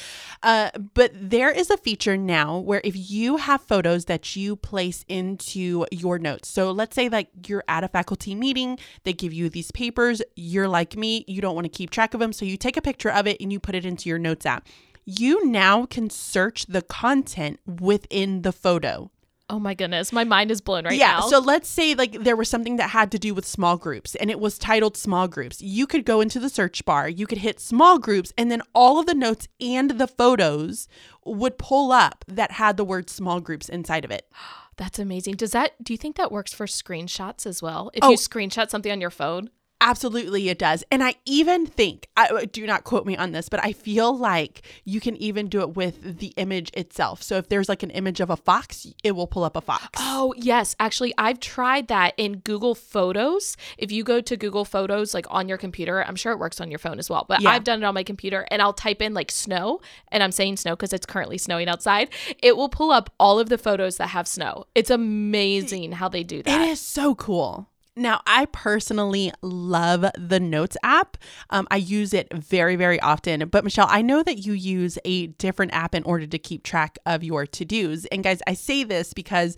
Uh, 0.43 0.70
but 0.94 1.12
there 1.15 1.50
is 1.50 1.69
a 1.69 1.76
feature 1.76 2.17
now 2.17 2.59
where 2.59 2.81
if 2.85 2.94
you 2.97 3.37
have 3.37 3.61
photos 3.61 4.06
that 4.06 4.35
you 4.35 4.56
place 4.56 5.05
into 5.06 5.85
your 5.91 6.19
notes, 6.19 6.49
so 6.49 6.70
let's 6.70 6.94
say 6.94 7.11
like 7.11 7.29
you're 7.47 7.65
at 7.69 7.85
a 7.85 7.88
faculty 7.88 8.35
meeting, 8.35 8.79
they 9.05 9.12
give 9.12 9.35
you 9.35 9.50
these 9.50 9.70
papers, 9.73 10.23
you're 10.35 10.69
like 10.69 10.97
me, 10.97 11.25
you 11.29 11.43
don't 11.43 11.57
want 11.58 11.72
to 11.72 11.76
keep 11.76 11.90
track 11.90 12.14
of 12.14 12.20
them. 12.20 12.32
So 12.32 12.44
you 12.44 12.56
take 12.56 12.76
a 12.76 12.82
picture 12.82 13.10
of 13.10 13.26
it 13.26 13.37
and 13.40 13.52
you 13.52 13.58
put 13.58 13.75
it 13.75 13.84
into 13.84 14.08
your 14.08 14.19
notes 14.19 14.46
app. 14.46 14.66
You 15.05 15.44
now 15.46 15.87
can 15.87 16.10
search 16.10 16.66
the 16.66 16.82
content 16.82 17.58
within 17.66 18.43
the 18.43 18.52
photo. 18.52 19.10
Oh 19.50 19.58
my 19.58 19.72
goodness, 19.72 20.12
my 20.12 20.25
mind 20.25 20.50
is 20.50 20.60
blown 20.60 20.84
right 20.84 20.94
yeah, 20.94 21.12
now. 21.12 21.20
Yeah, 21.20 21.28
so 21.28 21.38
let's 21.38 21.70
say 21.70 21.94
like 21.94 22.12
there 22.22 22.37
was 22.37 22.50
something 22.50 22.76
that 22.76 22.90
had 22.90 23.10
to 23.12 23.19
do 23.19 23.32
with 23.32 23.46
small 23.46 23.78
groups 23.78 24.14
and 24.14 24.31
it 24.31 24.38
was 24.38 24.58
titled 24.58 24.94
small 24.94 25.26
groups. 25.26 25.62
You 25.62 25.87
could 25.87 26.05
go 26.05 26.20
into 26.20 26.38
the 26.38 26.50
search 26.50 26.84
bar, 26.84 27.08
you 27.08 27.26
could 27.26 27.38
hit 27.38 27.58
small 27.58 27.99
groups 27.99 28.31
and 28.37 28.50
then 28.50 28.60
all 28.75 29.00
of 29.00 29.06
the 29.06 29.14
notes 29.14 29.49
and 29.58 29.93
the 29.93 30.06
photos 30.06 30.87
would 31.25 31.56
pull 31.56 31.93
up 31.93 32.26
that 32.28 32.52
had 32.52 32.76
the 32.76 32.84
word 32.84 33.08
small 33.08 33.40
groups 33.40 33.70
inside 33.70 34.05
of 34.05 34.10
it. 34.10 34.31
That's 34.76 34.99
amazing. 34.99 35.34
Does 35.34 35.52
that 35.52 35.82
do 35.82 35.94
you 35.94 35.96
think 35.96 36.16
that 36.16 36.31
works 36.31 36.52
for 36.52 36.66
screenshots 36.66 37.46
as 37.46 37.62
well? 37.62 37.90
If 37.94 38.05
oh, 38.05 38.10
you 38.10 38.16
screenshot 38.16 38.69
something 38.69 38.93
on 38.93 39.00
your 39.00 39.10
phone? 39.10 39.49
Absolutely, 39.81 40.49
it 40.49 40.59
does. 40.59 40.83
And 40.91 41.05
I 41.05 41.15
even 41.25 41.65
think, 41.65 42.09
I, 42.17 42.27
uh, 42.27 42.47
do 42.51 42.67
not 42.67 42.83
quote 42.83 43.07
me 43.07 43.17
on 43.17 43.31
this, 43.31 43.49
but 43.49 43.65
I 43.65 43.73
feel 43.73 44.17
like 44.17 44.63
you 44.85 45.01
can 45.01 45.17
even 45.17 45.49
do 45.49 45.61
it 45.61 45.77
with 45.77 46.19
the 46.19 46.35
image 46.37 46.71
itself. 46.75 47.23
So 47.23 47.37
if 47.37 47.49
there's 47.49 47.69
like 47.69 47.85
an 47.85 47.91
image 47.91 48.21
of 48.21 48.29
a 48.29 48.37
fox, 48.37 48.89
it 49.05 49.13
will 49.13 49.29
pull 49.29 49.45
up 49.45 49.55
a 49.55 49.61
fox. 49.61 49.89
Oh, 49.97 50.35
yes. 50.37 50.75
Actually, 50.81 51.15
I've 51.17 51.39
tried 51.39 51.89
that 51.89 52.15
in 52.17 52.39
Google 52.39 52.75
Photos. 52.75 53.57
If 53.79 53.93
you 53.93 54.03
go 54.03 54.21
to 54.21 54.37
Google 54.37 54.65
Photos, 54.65 55.15
like 55.15 55.27
on 55.31 55.49
your 55.49 55.59
computer, 55.59 56.05
I'm 56.05 56.17
sure 56.17 56.33
it 56.33 56.39
works 56.39 56.61
on 56.61 56.71
your 56.71 56.81
phone 56.81 56.99
as 56.99 57.09
well, 57.09 57.25
but 57.29 57.41
yeah. 57.41 57.51
I've 57.51 57.65
done 57.65 57.83
it 57.83 57.87
on 57.87 57.95
my 57.95 58.03
computer 58.03 58.49
and 58.51 58.61
I'll 58.61 58.73
type 58.73 59.01
in 59.01 59.15
like 59.15 59.31
snow, 59.31 59.81
and 60.09 60.23
I'm 60.23 60.33
saying 60.33 60.57
snow 60.57 60.75
because 60.75 60.93
it's 60.93 61.07
currently 61.07 61.39
snowing 61.39 61.69
outside. 61.69 62.09
It 62.43 62.57
will 62.57 62.69
pull 62.69 62.91
up 62.91 63.11
all 63.20 63.39
of 63.39 63.49
the 63.49 63.58
photos 63.58 63.97
that 63.99 64.08
have 64.08 64.27
snow. 64.27 64.65
It's 64.75 64.91
amazing 64.91 65.93
how 65.93 66.08
they 66.08 66.25
do 66.25 66.43
that. 66.43 66.61
It 66.63 66.69
is 66.69 66.81
so 66.81 67.15
cool. 67.15 67.69
Now, 67.98 68.22
I 68.26 68.46
personally 68.46 69.32
love 69.43 70.05
the 70.17 70.38
Notes 70.38 70.76
app. 70.84 71.17
Um, 71.50 71.67
I 71.70 71.76
use 71.76 72.14
it 72.14 72.32
very, 72.32 72.76
very 72.76 73.00
often. 73.00 73.48
But 73.48 73.64
Michelle, 73.64 73.88
I 73.90 74.02
know 74.02 74.22
that 74.22 74.46
you 74.46 74.52
use 74.52 74.98
a 75.05 75.26
different 75.26 75.74
app 75.74 75.96
in 75.96 76.05
order 76.05 76.26
to 76.26 76.38
keep 76.38 76.62
track 76.62 76.98
of 77.06 77.24
your 77.24 77.44
to 77.44 77.64
dos. 77.64 78.05
And 78.06 78.22
guys, 78.22 78.40
I 78.46 78.55
say 78.55 78.84
this 78.84 79.12
because 79.12 79.56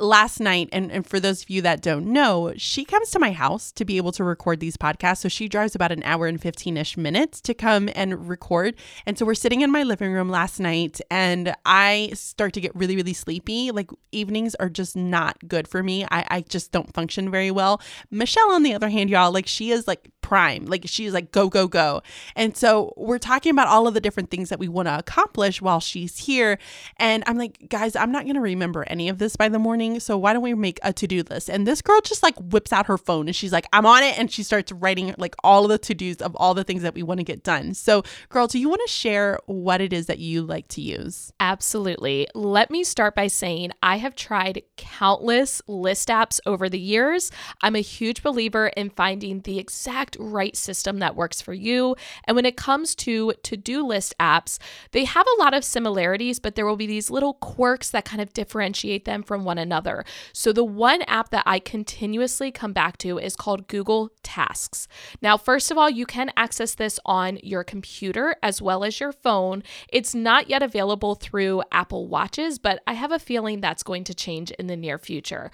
last 0.00 0.40
night, 0.40 0.68
and, 0.72 0.90
and 0.90 1.06
for 1.06 1.20
those 1.20 1.42
of 1.42 1.50
you 1.50 1.62
that 1.62 1.82
don't 1.82 2.06
know, 2.06 2.52
she 2.56 2.84
comes 2.84 3.10
to 3.10 3.18
my 3.18 3.32
house 3.32 3.70
to 3.72 3.84
be 3.84 3.96
able 3.96 4.12
to 4.12 4.24
record 4.24 4.60
these 4.60 4.76
podcasts. 4.76 5.18
So 5.18 5.28
she 5.28 5.48
drives 5.48 5.74
about 5.74 5.92
an 5.92 6.02
hour 6.04 6.26
and 6.26 6.40
15 6.40 6.76
ish 6.76 6.96
minutes 6.96 7.40
to 7.42 7.54
come 7.54 7.88
and 7.94 8.28
record. 8.28 8.76
And 9.06 9.18
so 9.18 9.24
we're 9.24 9.34
sitting 9.34 9.60
in 9.60 9.70
my 9.70 9.82
living 9.82 10.12
room 10.12 10.28
last 10.28 10.60
night, 10.60 11.00
and 11.10 11.54
I 11.64 12.10
start 12.14 12.54
to 12.54 12.60
get 12.60 12.74
really, 12.74 12.96
really 12.96 13.14
sleepy. 13.14 13.70
Like 13.70 13.90
evenings 14.12 14.54
are 14.56 14.68
just 14.68 14.96
not 14.96 15.36
good 15.46 15.68
for 15.68 15.82
me. 15.82 16.04
I, 16.10 16.26
I 16.30 16.40
just 16.42 16.72
don't 16.72 16.92
function 16.94 17.30
very 17.30 17.50
well. 17.50 17.80
Michelle, 18.10 18.50
on 18.52 18.62
the 18.62 18.74
other 18.74 18.88
hand, 18.88 19.10
y'all, 19.10 19.32
like 19.32 19.46
she 19.46 19.70
is 19.70 19.86
like 19.86 20.10
prime. 20.30 20.64
Like 20.66 20.84
she's 20.86 21.12
like, 21.12 21.32
go, 21.32 21.48
go, 21.48 21.66
go. 21.66 22.02
And 22.36 22.56
so 22.56 22.94
we're 22.96 23.18
talking 23.18 23.50
about 23.50 23.66
all 23.66 23.88
of 23.88 23.94
the 23.94 24.00
different 24.00 24.30
things 24.30 24.48
that 24.50 24.60
we 24.60 24.68
want 24.68 24.86
to 24.86 24.96
accomplish 24.96 25.60
while 25.60 25.80
she's 25.80 26.18
here. 26.18 26.56
And 26.98 27.24
I'm 27.26 27.36
like, 27.36 27.68
guys, 27.68 27.96
I'm 27.96 28.12
not 28.12 28.22
going 28.22 28.36
to 28.36 28.40
remember 28.40 28.84
any 28.86 29.08
of 29.08 29.18
this 29.18 29.34
by 29.34 29.48
the 29.48 29.58
morning. 29.58 29.98
So 29.98 30.16
why 30.16 30.32
don't 30.32 30.42
we 30.42 30.54
make 30.54 30.78
a 30.84 30.92
to 30.92 31.06
do 31.08 31.24
list? 31.28 31.50
And 31.50 31.66
this 31.66 31.82
girl 31.82 32.00
just 32.00 32.22
like 32.22 32.36
whips 32.38 32.72
out 32.72 32.86
her 32.86 32.96
phone 32.96 33.26
and 33.26 33.34
she's 33.34 33.52
like, 33.52 33.66
I'm 33.72 33.84
on 33.84 34.04
it. 34.04 34.16
And 34.20 34.30
she 34.30 34.44
starts 34.44 34.70
writing 34.70 35.16
like 35.18 35.34
all 35.42 35.64
of 35.64 35.70
the 35.70 35.78
to 35.78 35.94
dos 35.94 36.18
of 36.18 36.36
all 36.36 36.54
the 36.54 36.62
things 36.62 36.82
that 36.82 36.94
we 36.94 37.02
want 37.02 37.18
to 37.18 37.24
get 37.24 37.42
done. 37.42 37.74
So, 37.74 38.04
girl, 38.28 38.46
do 38.46 38.60
you 38.60 38.68
want 38.68 38.82
to 38.86 38.92
share 38.92 39.40
what 39.46 39.80
it 39.80 39.92
is 39.92 40.06
that 40.06 40.20
you 40.20 40.42
like 40.42 40.68
to 40.68 40.80
use? 40.80 41.32
Absolutely. 41.40 42.28
Let 42.36 42.70
me 42.70 42.84
start 42.84 43.16
by 43.16 43.26
saying 43.26 43.72
I 43.82 43.96
have 43.96 44.14
tried 44.14 44.62
countless 44.76 45.60
list 45.66 46.06
apps 46.06 46.38
over 46.46 46.68
the 46.68 46.78
years. 46.78 47.32
I'm 47.62 47.74
a 47.74 47.80
huge 47.80 48.22
believer 48.22 48.68
in 48.68 48.90
finding 48.90 49.40
the 49.40 49.58
exact 49.58 50.19
right 50.20 50.56
system 50.56 50.98
that 50.98 51.16
works 51.16 51.40
for 51.40 51.52
you. 51.52 51.96
And 52.24 52.36
when 52.36 52.46
it 52.46 52.56
comes 52.56 52.94
to 52.96 53.32
to 53.42 53.56
do 53.56 53.86
list 53.86 54.14
apps, 54.20 54.58
they 54.92 55.04
have 55.04 55.26
a 55.26 55.42
lot 55.42 55.54
of 55.54 55.64
similarities, 55.64 56.38
but 56.38 56.54
there 56.54 56.66
will 56.66 56.76
be 56.76 56.86
these 56.86 57.10
little 57.10 57.34
quirks 57.34 57.90
that 57.90 58.04
kind 58.04 58.20
of 58.20 58.32
differentiate 58.32 59.04
them 59.04 59.22
from 59.22 59.44
one 59.44 59.58
another. 59.58 60.04
So 60.32 60.52
the 60.52 60.64
one 60.64 61.02
app 61.02 61.30
that 61.30 61.44
I 61.46 61.58
continuously 61.58 62.50
come 62.50 62.72
back 62.72 62.98
to 62.98 63.18
is 63.18 63.36
called 63.36 63.68
Google 63.68 64.10
Tasks. 64.22 64.86
Now, 65.22 65.36
first 65.36 65.70
of 65.70 65.78
all, 65.78 65.90
you 65.90 66.06
can 66.06 66.30
access 66.36 66.74
this 66.74 67.00
on 67.04 67.38
your 67.42 67.64
computer 67.64 68.36
as 68.42 68.60
well 68.60 68.84
as 68.84 69.00
your 69.00 69.12
phone. 69.12 69.62
It's 69.88 70.14
not 70.14 70.48
yet 70.48 70.62
available 70.62 71.14
through 71.14 71.62
Apple 71.72 72.06
Watches, 72.06 72.58
but 72.58 72.82
I 72.86 72.94
have 72.94 73.12
a 73.12 73.18
feeling 73.18 73.60
that's 73.60 73.82
going 73.82 74.04
to 74.04 74.14
change 74.14 74.50
in 74.52 74.66
the 74.66 74.76
near 74.76 74.98
future. 74.98 75.50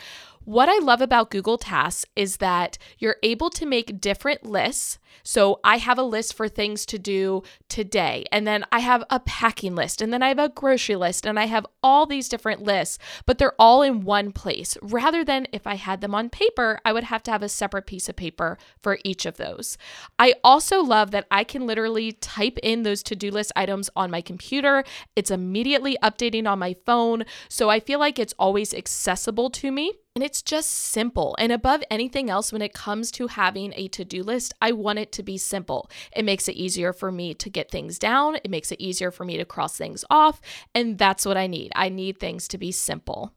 What 0.47 0.69
I 0.69 0.79
love 0.79 1.01
about 1.01 1.33
Google 1.33 1.59
Tasks 1.59 2.09
is 2.15 2.37
that 2.37 2.79
you're 3.01 3.17
able 3.25 3.51
to 3.51 3.67
make 3.67 4.01
different 4.01 4.47
lists. 4.47 5.01
So 5.25 5.59
I 5.65 5.79
have 5.79 5.99
a 5.99 6.05
list 6.05 6.35
for 6.35 6.49
things 6.49 6.87
to 6.87 7.01
do 7.01 7.43
today, 7.69 8.27
and 8.31 8.47
then 8.47 8.65
I 8.71 8.79
have 8.79 9.03
a 9.11 9.19
packing 9.19 9.75
list, 9.75 10.01
and 10.01 10.13
then 10.13 10.23
I 10.23 10.29
have 10.29 10.39
a 10.39 10.49
grocery 10.49 10.95
list, 10.95 11.27
and 11.27 11.37
I 11.37 11.47
have 11.47 11.67
all 11.83 12.07
these 12.07 12.29
different 12.29 12.63
lists, 12.63 12.97
but 13.27 13.39
they're 13.39 13.61
all 13.61 13.83
in 13.83 14.03
one 14.03 14.31
place. 14.31 14.79
Rather 14.83 15.25
than 15.25 15.49
if 15.51 15.67
I 15.67 15.75
had 15.75 16.01
them 16.01 16.15
on 16.15 16.31
paper, 16.31 16.79
I 16.85 16.93
would 16.93 17.05
have 17.05 17.25
to 17.25 17.33
have 17.33 17.43
a 17.43 17.49
separate 17.49 17.87
piece 17.87 18.09
of 18.09 18.15
paper 18.15 18.57
for 18.81 19.01
each 19.03 19.27
of 19.27 19.39
those. 19.39 19.77
I 20.17 20.35
also 20.45 20.81
love 20.81 21.11
that 21.11 21.27
I 21.29 21.43
can 21.43 21.67
literally 21.67 22.13
type 22.13 22.59
in 22.63 22.85
those 22.85 23.03
to 23.03 23.17
do 23.17 23.33
list 23.33 23.51
items 23.57 23.91
on 23.97 24.13
my 24.13 24.21
computer. 24.21 24.85
It's 25.17 25.33
immediately 25.33 25.99
updating 26.05 26.49
on 26.49 26.61
my 26.61 26.77
phone. 26.87 27.25
So 27.49 27.69
I 27.69 27.81
feel 27.81 27.99
like 27.99 28.21
it's 28.21 28.35
always 28.39 28.73
accessible 28.73 29.51
to 29.51 29.73
me. 29.73 29.93
And 30.17 30.25
it's 30.25 30.41
just 30.41 30.71
simple. 30.71 31.37
And 31.39 31.53
above 31.53 31.83
anything 31.91 32.31
else, 32.31 32.51
when 32.51 32.63
it 32.63 32.73
comes 32.73 33.11
to 33.13 33.27
having 33.27 33.75
a 33.77 33.87
to 33.89 34.03
do 34.03 34.23
list, 34.23 34.55
I 34.63 34.73
want 34.73 34.99
it 34.99 35.13
to 35.13 35.23
be 35.23 35.37
simple. 35.37 35.91
It 36.11 36.25
makes 36.25 36.49
it 36.49 36.57
easier 36.57 36.95
for 36.95 37.13
me 37.13 37.35
to 37.35 37.51
get 37.51 37.71
things 37.71 37.99
down, 37.99 38.37
it 38.37 38.51
makes 38.51 38.73
it 38.73 38.81
easier 38.81 39.11
for 39.11 39.27
me 39.27 39.37
to 39.37 39.45
cross 39.45 39.77
things 39.77 40.07
off. 40.09 40.41
And 40.75 40.97
that's 40.97 41.27
what 41.27 41.37
I 41.37 41.47
need. 41.47 41.71
I 41.77 41.91
need 41.91 42.19
things 42.19 42.49
to 42.49 42.57
be 42.57 42.73
simple. 42.73 43.35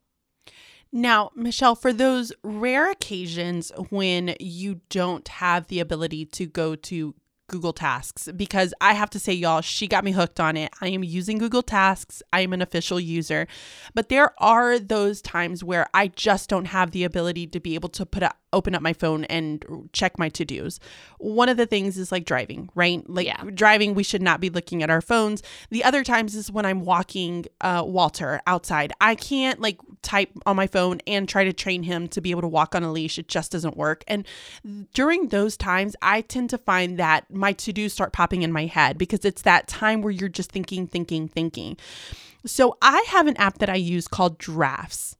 Now, 0.89 1.31
Michelle, 1.35 1.75
for 1.75 1.91
those 1.91 2.31
rare 2.43 2.89
occasions 2.89 3.73
when 3.89 4.35
you 4.39 4.79
don't 4.89 5.27
have 5.27 5.67
the 5.67 5.81
ability 5.81 6.27
to 6.27 6.45
go 6.45 6.75
to 6.75 7.13
Google 7.49 7.73
Tasks 7.73 8.29
because 8.35 8.73
I 8.79 8.93
have 8.93 9.09
to 9.11 9.19
say, 9.19 9.33
y'all, 9.33 9.61
she 9.61 9.87
got 9.87 10.03
me 10.03 10.11
hooked 10.11 10.39
on 10.39 10.55
it. 10.55 10.71
I 10.81 10.87
am 10.87 11.03
using 11.03 11.37
Google 11.37 11.63
Tasks, 11.63 12.23
I 12.31 12.41
am 12.41 12.53
an 12.53 12.61
official 12.61 12.99
user. 12.99 13.47
But 13.93 14.09
there 14.09 14.33
are 14.41 14.79
those 14.79 15.21
times 15.21 15.63
where 15.63 15.87
I 15.93 16.07
just 16.07 16.49
don't 16.49 16.65
have 16.65 16.91
the 16.91 17.03
ability 17.03 17.47
to 17.47 17.59
be 17.59 17.75
able 17.75 17.89
to 17.89 18.05
put 18.05 18.23
a 18.23 18.33
open 18.53 18.75
up 18.75 18.81
my 18.81 18.93
phone 18.93 19.25
and 19.25 19.89
check 19.93 20.17
my 20.17 20.29
to 20.29 20.45
dos. 20.45 20.79
One 21.17 21.49
of 21.49 21.57
the 21.57 21.65
things 21.65 21.97
is 21.97 22.11
like 22.11 22.25
driving, 22.25 22.69
right? 22.75 23.07
Like 23.09 23.27
yeah. 23.27 23.43
driving, 23.53 23.93
we 23.93 24.03
should 24.03 24.21
not 24.21 24.39
be 24.39 24.49
looking 24.49 24.83
at 24.83 24.89
our 24.89 25.01
phones. 25.01 25.43
The 25.69 25.83
other 25.83 26.03
times 26.03 26.35
is 26.35 26.51
when 26.51 26.65
I'm 26.65 26.81
walking 26.81 27.45
uh, 27.61 27.83
Walter 27.85 28.41
outside. 28.47 28.93
I 29.01 29.15
can't 29.15 29.59
like 29.59 29.79
type 30.01 30.31
on 30.45 30.55
my 30.55 30.67
phone 30.67 30.99
and 31.07 31.27
try 31.27 31.43
to 31.43 31.53
train 31.53 31.83
him 31.83 32.07
to 32.09 32.21
be 32.21 32.31
able 32.31 32.41
to 32.41 32.47
walk 32.47 32.75
on 32.75 32.83
a 32.83 32.91
leash. 32.91 33.19
It 33.19 33.27
just 33.27 33.51
doesn't 33.51 33.77
work. 33.77 34.03
And 34.07 34.25
during 34.93 35.27
those 35.27 35.57
times, 35.57 35.95
I 36.01 36.21
tend 36.21 36.49
to 36.51 36.57
find 36.57 36.97
that 36.99 37.29
my 37.31 37.53
to 37.53 37.73
dos 37.73 37.93
start 37.93 38.13
popping 38.13 38.41
in 38.41 38.51
my 38.51 38.65
head 38.65 38.97
because 38.97 39.25
it's 39.25 39.41
that 39.43 39.67
time 39.67 40.01
where 40.01 40.11
you're 40.11 40.29
just 40.29 40.51
thinking, 40.51 40.87
thinking, 40.87 41.27
thinking. 41.27 41.77
So 42.45 42.77
I 42.81 43.03
have 43.09 43.27
an 43.27 43.37
app 43.37 43.57
that 43.59 43.69
I 43.69 43.75
use 43.75 44.07
called 44.07 44.37
Drafts. 44.37 45.17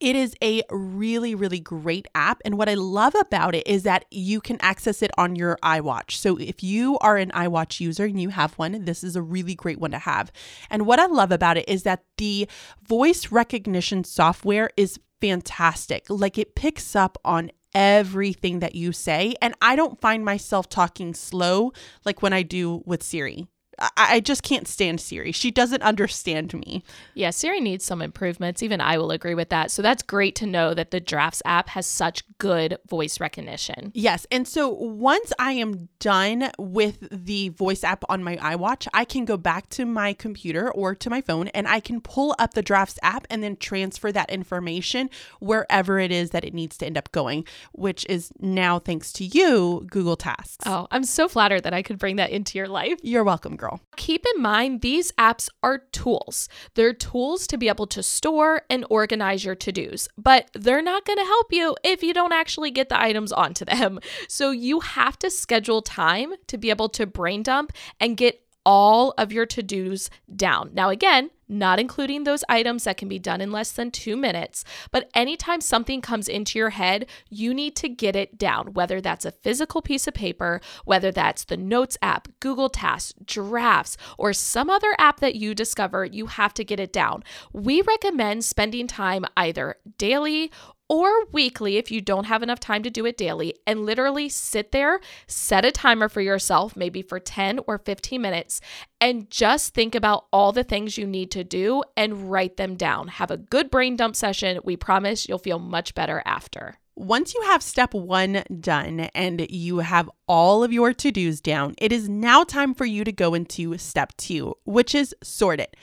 It 0.00 0.16
is 0.16 0.34
a 0.42 0.62
really, 0.70 1.34
really 1.34 1.60
great 1.60 2.08
app. 2.14 2.40
And 2.44 2.56
what 2.56 2.70
I 2.70 2.74
love 2.74 3.14
about 3.14 3.54
it 3.54 3.66
is 3.66 3.82
that 3.82 4.06
you 4.10 4.40
can 4.40 4.56
access 4.62 5.02
it 5.02 5.10
on 5.18 5.36
your 5.36 5.58
iWatch. 5.62 6.12
So 6.12 6.38
if 6.38 6.62
you 6.62 6.96
are 6.98 7.18
an 7.18 7.30
iWatch 7.32 7.80
user 7.80 8.06
and 8.06 8.20
you 8.20 8.30
have 8.30 8.54
one, 8.54 8.86
this 8.86 9.04
is 9.04 9.14
a 9.14 9.22
really 9.22 9.54
great 9.54 9.78
one 9.78 9.90
to 9.90 9.98
have. 9.98 10.32
And 10.70 10.86
what 10.86 10.98
I 10.98 11.04
love 11.04 11.30
about 11.30 11.58
it 11.58 11.68
is 11.68 11.82
that 11.82 12.04
the 12.16 12.48
voice 12.82 13.30
recognition 13.30 14.02
software 14.04 14.70
is 14.76 14.98
fantastic. 15.20 16.06
Like 16.08 16.38
it 16.38 16.54
picks 16.54 16.96
up 16.96 17.18
on 17.22 17.50
everything 17.74 18.60
that 18.60 18.74
you 18.74 18.92
say. 18.92 19.34
And 19.42 19.54
I 19.60 19.76
don't 19.76 20.00
find 20.00 20.24
myself 20.24 20.68
talking 20.68 21.12
slow 21.12 21.72
like 22.06 22.22
when 22.22 22.32
I 22.32 22.42
do 22.42 22.82
with 22.86 23.02
Siri. 23.02 23.48
I, 23.96 24.20
just 24.20 24.42
can't 24.42 24.68
stand 24.68 25.00
Siri. 25.00 25.32
She 25.32 25.50
doesn't 25.50 25.82
understand 25.82 26.52
me. 26.52 26.84
Yeah, 27.14 27.30
Siri 27.30 27.60
needs 27.60 27.84
some 27.84 28.02
improvements. 28.02 28.62
Even 28.62 28.80
I 28.80 28.98
will 28.98 29.10
agree 29.10 29.34
with 29.34 29.48
that. 29.48 29.70
So 29.70 29.80
that's 29.80 30.02
great 30.02 30.34
to 30.36 30.46
know 30.46 30.74
that 30.74 30.90
the 30.90 31.00
Drafts 31.00 31.40
app 31.46 31.68
has 31.70 31.86
such 31.86 32.22
good 32.38 32.76
voice 32.88 33.20
recognition. 33.20 33.90
Yes. 33.94 34.26
And 34.30 34.46
so 34.46 34.68
once 34.68 35.32
I 35.38 35.52
am 35.52 35.88
done 35.98 36.50
with 36.58 37.08
the 37.10 37.50
voice 37.50 37.82
app 37.82 38.04
on 38.08 38.22
my 38.22 38.36
iWatch, 38.36 38.86
I 38.92 39.04
can 39.04 39.24
go 39.24 39.36
back 39.36 39.70
to 39.70 39.86
my 39.86 40.12
computer 40.12 40.70
or 40.70 40.94
to 40.96 41.08
my 41.08 41.22
phone 41.22 41.48
and 41.48 41.66
I 41.66 41.80
can 41.80 42.00
pull 42.00 42.34
up 42.38 42.54
the 42.54 42.62
Drafts 42.62 42.98
app 43.02 43.26
and 43.30 43.42
then 43.42 43.56
transfer 43.56 44.12
that 44.12 44.30
information 44.30 45.08
wherever 45.38 45.98
it 45.98 46.12
is 46.12 46.30
that 46.30 46.44
it 46.44 46.52
needs 46.52 46.76
to 46.78 46.86
end 46.86 46.98
up 46.98 47.10
going, 47.12 47.46
which 47.72 48.04
is 48.08 48.30
now 48.40 48.78
thanks 48.78 49.12
to 49.14 49.24
you, 49.24 49.86
Google 49.90 50.16
Tasks. 50.16 50.66
Oh, 50.66 50.86
I'm 50.90 51.04
so 51.04 51.28
flattered 51.28 51.62
that 51.62 51.72
I 51.72 51.82
could 51.82 51.98
bring 51.98 52.16
that 52.16 52.30
into 52.30 52.58
your 52.58 52.68
life. 52.68 52.98
You're 53.02 53.24
welcome, 53.24 53.56
girl 53.56 53.69
girl. 53.70 53.80
Keep 53.96 54.24
in 54.34 54.42
mind, 54.42 54.80
these 54.80 55.12
apps 55.12 55.48
are 55.62 55.78
tools. 55.78 56.48
They're 56.74 56.92
tools 56.92 57.46
to 57.48 57.58
be 57.58 57.68
able 57.68 57.86
to 57.88 58.02
store 58.02 58.62
and 58.68 58.84
organize 58.90 59.44
your 59.44 59.54
to 59.56 59.72
dos, 59.72 60.08
but 60.16 60.50
they're 60.54 60.82
not 60.82 61.04
going 61.04 61.18
to 61.18 61.24
help 61.24 61.52
you 61.52 61.76
if 61.84 62.02
you 62.02 62.14
don't 62.14 62.32
actually 62.32 62.70
get 62.70 62.88
the 62.88 63.00
items 63.00 63.32
onto 63.32 63.64
them. 63.64 64.00
So 64.28 64.50
you 64.50 64.80
have 64.80 65.18
to 65.20 65.30
schedule 65.30 65.82
time 65.82 66.32
to 66.46 66.58
be 66.58 66.70
able 66.70 66.88
to 66.90 67.06
brain 67.06 67.42
dump 67.42 67.72
and 67.98 68.16
get 68.16 68.42
all 68.64 69.12
of 69.18 69.32
your 69.32 69.46
to 69.46 69.62
dos 69.62 70.10
down. 70.34 70.70
Now, 70.72 70.90
again, 70.90 71.30
not 71.50 71.80
including 71.80 72.24
those 72.24 72.44
items 72.48 72.84
that 72.84 72.96
can 72.96 73.08
be 73.08 73.18
done 73.18 73.40
in 73.40 73.50
less 73.50 73.72
than 73.72 73.90
two 73.90 74.16
minutes. 74.16 74.64
But 74.90 75.10
anytime 75.14 75.60
something 75.60 76.00
comes 76.00 76.28
into 76.28 76.58
your 76.58 76.70
head, 76.70 77.06
you 77.28 77.52
need 77.52 77.76
to 77.76 77.88
get 77.88 78.16
it 78.16 78.38
down, 78.38 78.72
whether 78.72 79.00
that's 79.00 79.24
a 79.24 79.32
physical 79.32 79.82
piece 79.82 80.06
of 80.06 80.14
paper, 80.14 80.60
whether 80.84 81.10
that's 81.10 81.44
the 81.44 81.56
Notes 81.56 81.98
app, 82.00 82.28
Google 82.40 82.68
Tasks, 82.68 83.14
Drafts, 83.24 83.96
or 84.16 84.32
some 84.32 84.70
other 84.70 84.94
app 84.98 85.20
that 85.20 85.34
you 85.34 85.54
discover, 85.54 86.04
you 86.04 86.26
have 86.26 86.54
to 86.54 86.64
get 86.64 86.80
it 86.80 86.92
down. 86.92 87.24
We 87.52 87.82
recommend 87.82 88.44
spending 88.44 88.86
time 88.86 89.24
either 89.36 89.76
daily 89.98 90.50
or 90.90 91.24
weekly 91.26 91.76
if 91.76 91.92
you 91.92 92.00
don't 92.00 92.24
have 92.24 92.42
enough 92.42 92.58
time 92.58 92.82
to 92.82 92.90
do 92.90 93.06
it 93.06 93.16
daily 93.16 93.54
and 93.64 93.86
literally 93.86 94.28
sit 94.28 94.72
there, 94.72 95.00
set 95.28 95.64
a 95.64 95.70
timer 95.70 96.08
for 96.08 96.20
yourself, 96.20 96.74
maybe 96.74 97.00
for 97.00 97.20
10 97.20 97.60
or 97.68 97.78
15 97.78 98.20
minutes, 98.20 98.60
and 99.00 99.30
just 99.30 99.74
think 99.74 99.94
about 99.94 100.26
all 100.32 100.52
the 100.52 100.64
things 100.64 100.98
you 100.98 101.06
need 101.06 101.30
to 101.30 101.44
do 101.44 101.82
and 101.96 102.30
write 102.30 102.56
them 102.56 102.76
down. 102.76 103.08
Have 103.08 103.30
a 103.30 103.36
good 103.36 103.70
brain 103.70 103.96
dump 103.96 104.14
session. 104.14 104.60
We 104.64 104.76
promise 104.76 105.28
you'll 105.28 105.38
feel 105.38 105.58
much 105.58 105.94
better 105.94 106.22
after. 106.26 106.78
Once 106.96 107.32
you 107.32 107.40
have 107.42 107.62
step 107.62 107.94
one 107.94 108.42
done 108.60 109.00
and 109.14 109.46
you 109.50 109.78
have 109.78 110.10
all 110.28 110.62
of 110.62 110.72
your 110.72 110.92
to 110.92 111.10
dos 111.10 111.40
down, 111.40 111.74
it 111.78 111.92
is 111.92 112.08
now 112.10 112.44
time 112.44 112.74
for 112.74 112.84
you 112.84 113.04
to 113.04 113.12
go 113.12 113.32
into 113.32 113.78
step 113.78 114.14
two, 114.18 114.54
which 114.64 114.94
is 114.94 115.14
sort 115.22 115.60
it. 115.60 115.76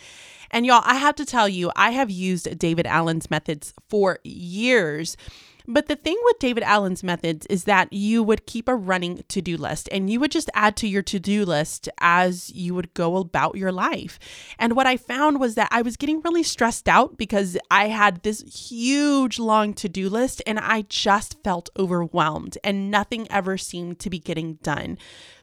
And 0.52 0.66
y'all, 0.66 0.84
I 0.86 0.96
have 0.96 1.16
to 1.16 1.26
tell 1.26 1.50
you, 1.50 1.72
I 1.76 1.92
have 1.92 2.12
used 2.12 2.58
David 2.60 2.86
Allen's 2.86 3.32
methods 3.32 3.74
for 3.90 4.20
years. 4.24 5.18
But 5.70 5.88
the 5.88 5.98
thing 5.98 6.18
with 6.24 6.40
David 6.40 6.64
Allen's 6.64 7.04
methods 7.04 7.46
is 7.48 7.66
that 7.66 7.92
you 7.92 8.24
would 8.24 8.46
keep 8.46 8.70
a 8.70 8.76
running 8.76 9.24
to 9.28 9.42
do 9.42 9.58
list 9.58 9.90
and 9.92 10.10
you 10.10 10.20
would 10.20 10.32
just 10.32 10.50
add 10.54 10.78
to 10.78 10.88
your 10.88 11.02
to 11.04 11.20
do 11.20 11.44
list 11.44 11.90
as 12.00 12.50
you 12.52 12.74
would 12.74 12.94
go 12.94 13.18
about 13.18 13.58
your 13.58 13.74
life. 13.74 14.18
And 14.58 14.78
what 14.78 14.88
I 14.88 14.96
found 14.96 15.42
was 15.42 15.56
that 15.56 15.68
I 15.70 15.82
was 15.82 15.98
getting 15.98 16.22
really 16.22 16.44
stressed 16.44 16.88
out 16.88 17.18
because 17.18 17.58
I 17.70 17.90
had 17.90 18.24
this 18.24 18.42
huge 18.70 19.40
long 19.40 19.74
to 19.74 19.90
do 19.90 20.10
list 20.10 20.42
and 20.48 20.58
I 20.58 20.84
just 20.84 21.44
felt 21.44 21.70
overwhelmed 21.78 22.58
and 22.64 22.90
nothing 22.90 23.28
ever 23.30 23.58
seemed 23.58 24.00
to 24.00 24.10
be 24.10 24.20
getting 24.20 24.56
done. 24.64 24.98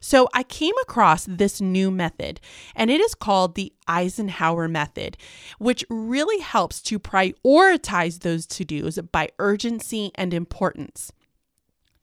So 0.04 0.28
I 0.34 0.42
came 0.42 0.74
across 0.82 1.24
this 1.24 1.62
new 1.62 1.90
method, 1.90 2.38
and 2.76 2.90
it 2.90 3.00
is 3.00 3.14
called 3.14 3.54
the 3.54 3.72
Eisenhower 3.88 4.68
method, 4.68 5.16
which 5.58 5.82
really 5.88 6.40
helps 6.40 6.82
to 6.82 6.98
prioritize 6.98 8.20
those 8.20 8.46
to 8.48 8.66
dos 8.66 8.98
by 9.12 9.30
urgency 9.38 10.12
and 10.16 10.34
importance. 10.34 11.12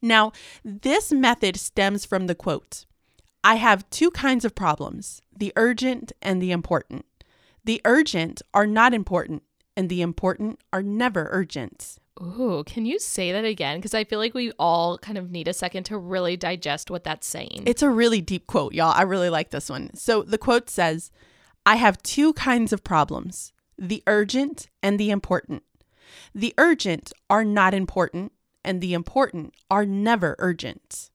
Now, 0.01 0.31
this 0.63 1.11
method 1.11 1.57
stems 1.57 2.05
from 2.05 2.27
the 2.27 2.35
quote 2.35 2.85
I 3.43 3.55
have 3.55 3.89
two 3.89 4.11
kinds 4.11 4.45
of 4.45 4.55
problems 4.55 5.21
the 5.35 5.53
urgent 5.55 6.11
and 6.21 6.41
the 6.41 6.51
important. 6.51 7.05
The 7.63 7.81
urgent 7.85 8.41
are 8.53 8.67
not 8.67 8.93
important, 8.93 9.43
and 9.77 9.89
the 9.89 10.01
important 10.01 10.59
are 10.73 10.83
never 10.83 11.29
urgent. 11.31 11.97
Ooh, 12.21 12.63
can 12.65 12.85
you 12.85 12.99
say 12.99 13.31
that 13.31 13.45
again? 13.45 13.77
Because 13.77 13.93
I 13.93 14.03
feel 14.03 14.19
like 14.19 14.33
we 14.33 14.51
all 14.59 14.97
kind 14.97 15.17
of 15.17 15.31
need 15.31 15.47
a 15.47 15.53
second 15.53 15.85
to 15.85 15.97
really 15.97 16.37
digest 16.37 16.91
what 16.91 17.03
that's 17.03 17.25
saying. 17.25 17.63
It's 17.65 17.81
a 17.81 17.89
really 17.89 18.21
deep 18.21 18.47
quote, 18.47 18.73
y'all. 18.73 18.93
I 18.95 19.03
really 19.03 19.29
like 19.29 19.49
this 19.49 19.69
one. 19.69 19.95
So 19.95 20.21
the 20.21 20.37
quote 20.37 20.69
says, 20.69 21.11
I 21.65 21.75
have 21.75 22.01
two 22.03 22.33
kinds 22.33 22.73
of 22.73 22.83
problems 22.83 23.53
the 23.77 24.03
urgent 24.05 24.67
and 24.83 24.99
the 24.99 25.09
important. 25.09 25.63
The 26.33 26.53
urgent 26.57 27.13
are 27.29 27.45
not 27.45 27.73
important, 27.73 28.31
and 28.63 28.81
the 28.81 28.93
important 28.93 29.53
are 29.69 29.85
never 29.85 30.35
urgent. 30.39 31.10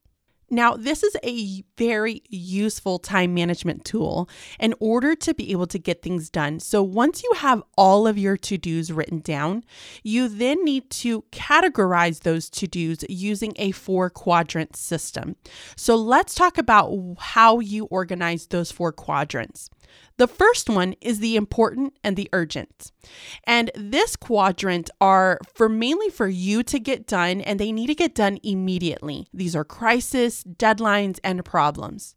Now, 0.48 0.74
this 0.74 1.02
is 1.02 1.16
a 1.24 1.64
very 1.76 2.22
useful 2.28 2.98
time 3.00 3.34
management 3.34 3.84
tool 3.84 4.28
in 4.60 4.74
order 4.78 5.16
to 5.16 5.34
be 5.34 5.50
able 5.50 5.66
to 5.66 5.78
get 5.78 6.02
things 6.02 6.30
done. 6.30 6.60
So, 6.60 6.82
once 6.82 7.22
you 7.22 7.32
have 7.36 7.62
all 7.76 8.06
of 8.06 8.16
your 8.16 8.36
to 8.36 8.56
dos 8.56 8.90
written 8.90 9.18
down, 9.20 9.64
you 10.04 10.28
then 10.28 10.64
need 10.64 10.88
to 10.90 11.22
categorize 11.32 12.20
those 12.20 12.48
to 12.50 12.66
dos 12.68 13.04
using 13.08 13.54
a 13.56 13.72
four 13.72 14.08
quadrant 14.08 14.76
system. 14.76 15.34
So, 15.74 15.96
let's 15.96 16.34
talk 16.34 16.58
about 16.58 16.94
how 17.18 17.58
you 17.58 17.86
organize 17.86 18.46
those 18.46 18.70
four 18.70 18.92
quadrants. 18.92 19.68
The 20.18 20.26
first 20.26 20.70
one 20.70 20.94
is 21.00 21.20
the 21.20 21.36
important 21.36 21.94
and 22.02 22.16
the 22.16 22.28
urgent. 22.32 22.90
And 23.44 23.70
this 23.74 24.16
quadrant 24.16 24.88
are 25.00 25.38
for 25.54 25.68
mainly 25.68 26.08
for 26.08 26.26
you 26.26 26.62
to 26.64 26.78
get 26.78 27.06
done 27.06 27.40
and 27.42 27.60
they 27.60 27.70
need 27.70 27.88
to 27.88 27.94
get 27.94 28.14
done 28.14 28.38
immediately. 28.42 29.28
These 29.34 29.54
are 29.54 29.64
crisis, 29.64 30.35
deadlines, 30.44 31.18
and 31.22 31.44
problems. 31.44 32.14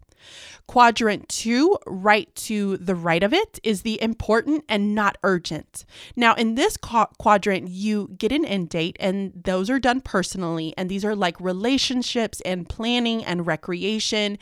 Quadrant 0.67 1.29
two, 1.29 1.77
right 1.87 2.33
to 2.35 2.77
the 2.77 2.93
right 2.93 3.23
of 3.23 3.33
it, 3.33 3.57
is 3.63 3.81
the 3.81 4.01
important 4.01 4.65
and 4.67 4.93
not 4.93 5.17
urgent. 5.23 5.85
Now, 6.15 6.35
in 6.35 6.55
this 6.55 6.77
quadrant, 6.77 7.69
you 7.69 8.09
get 8.17 8.31
an 8.33 8.43
end 8.45 8.69
date, 8.69 8.97
and 8.99 9.31
those 9.33 9.69
are 9.69 9.79
done 9.79 10.01
personally. 10.01 10.73
And 10.77 10.89
these 10.89 11.05
are 11.05 11.15
like 11.15 11.39
relationships 11.39 12.41
and 12.41 12.67
planning 12.67 13.23
and 13.23 13.47
recreation. 13.47 14.37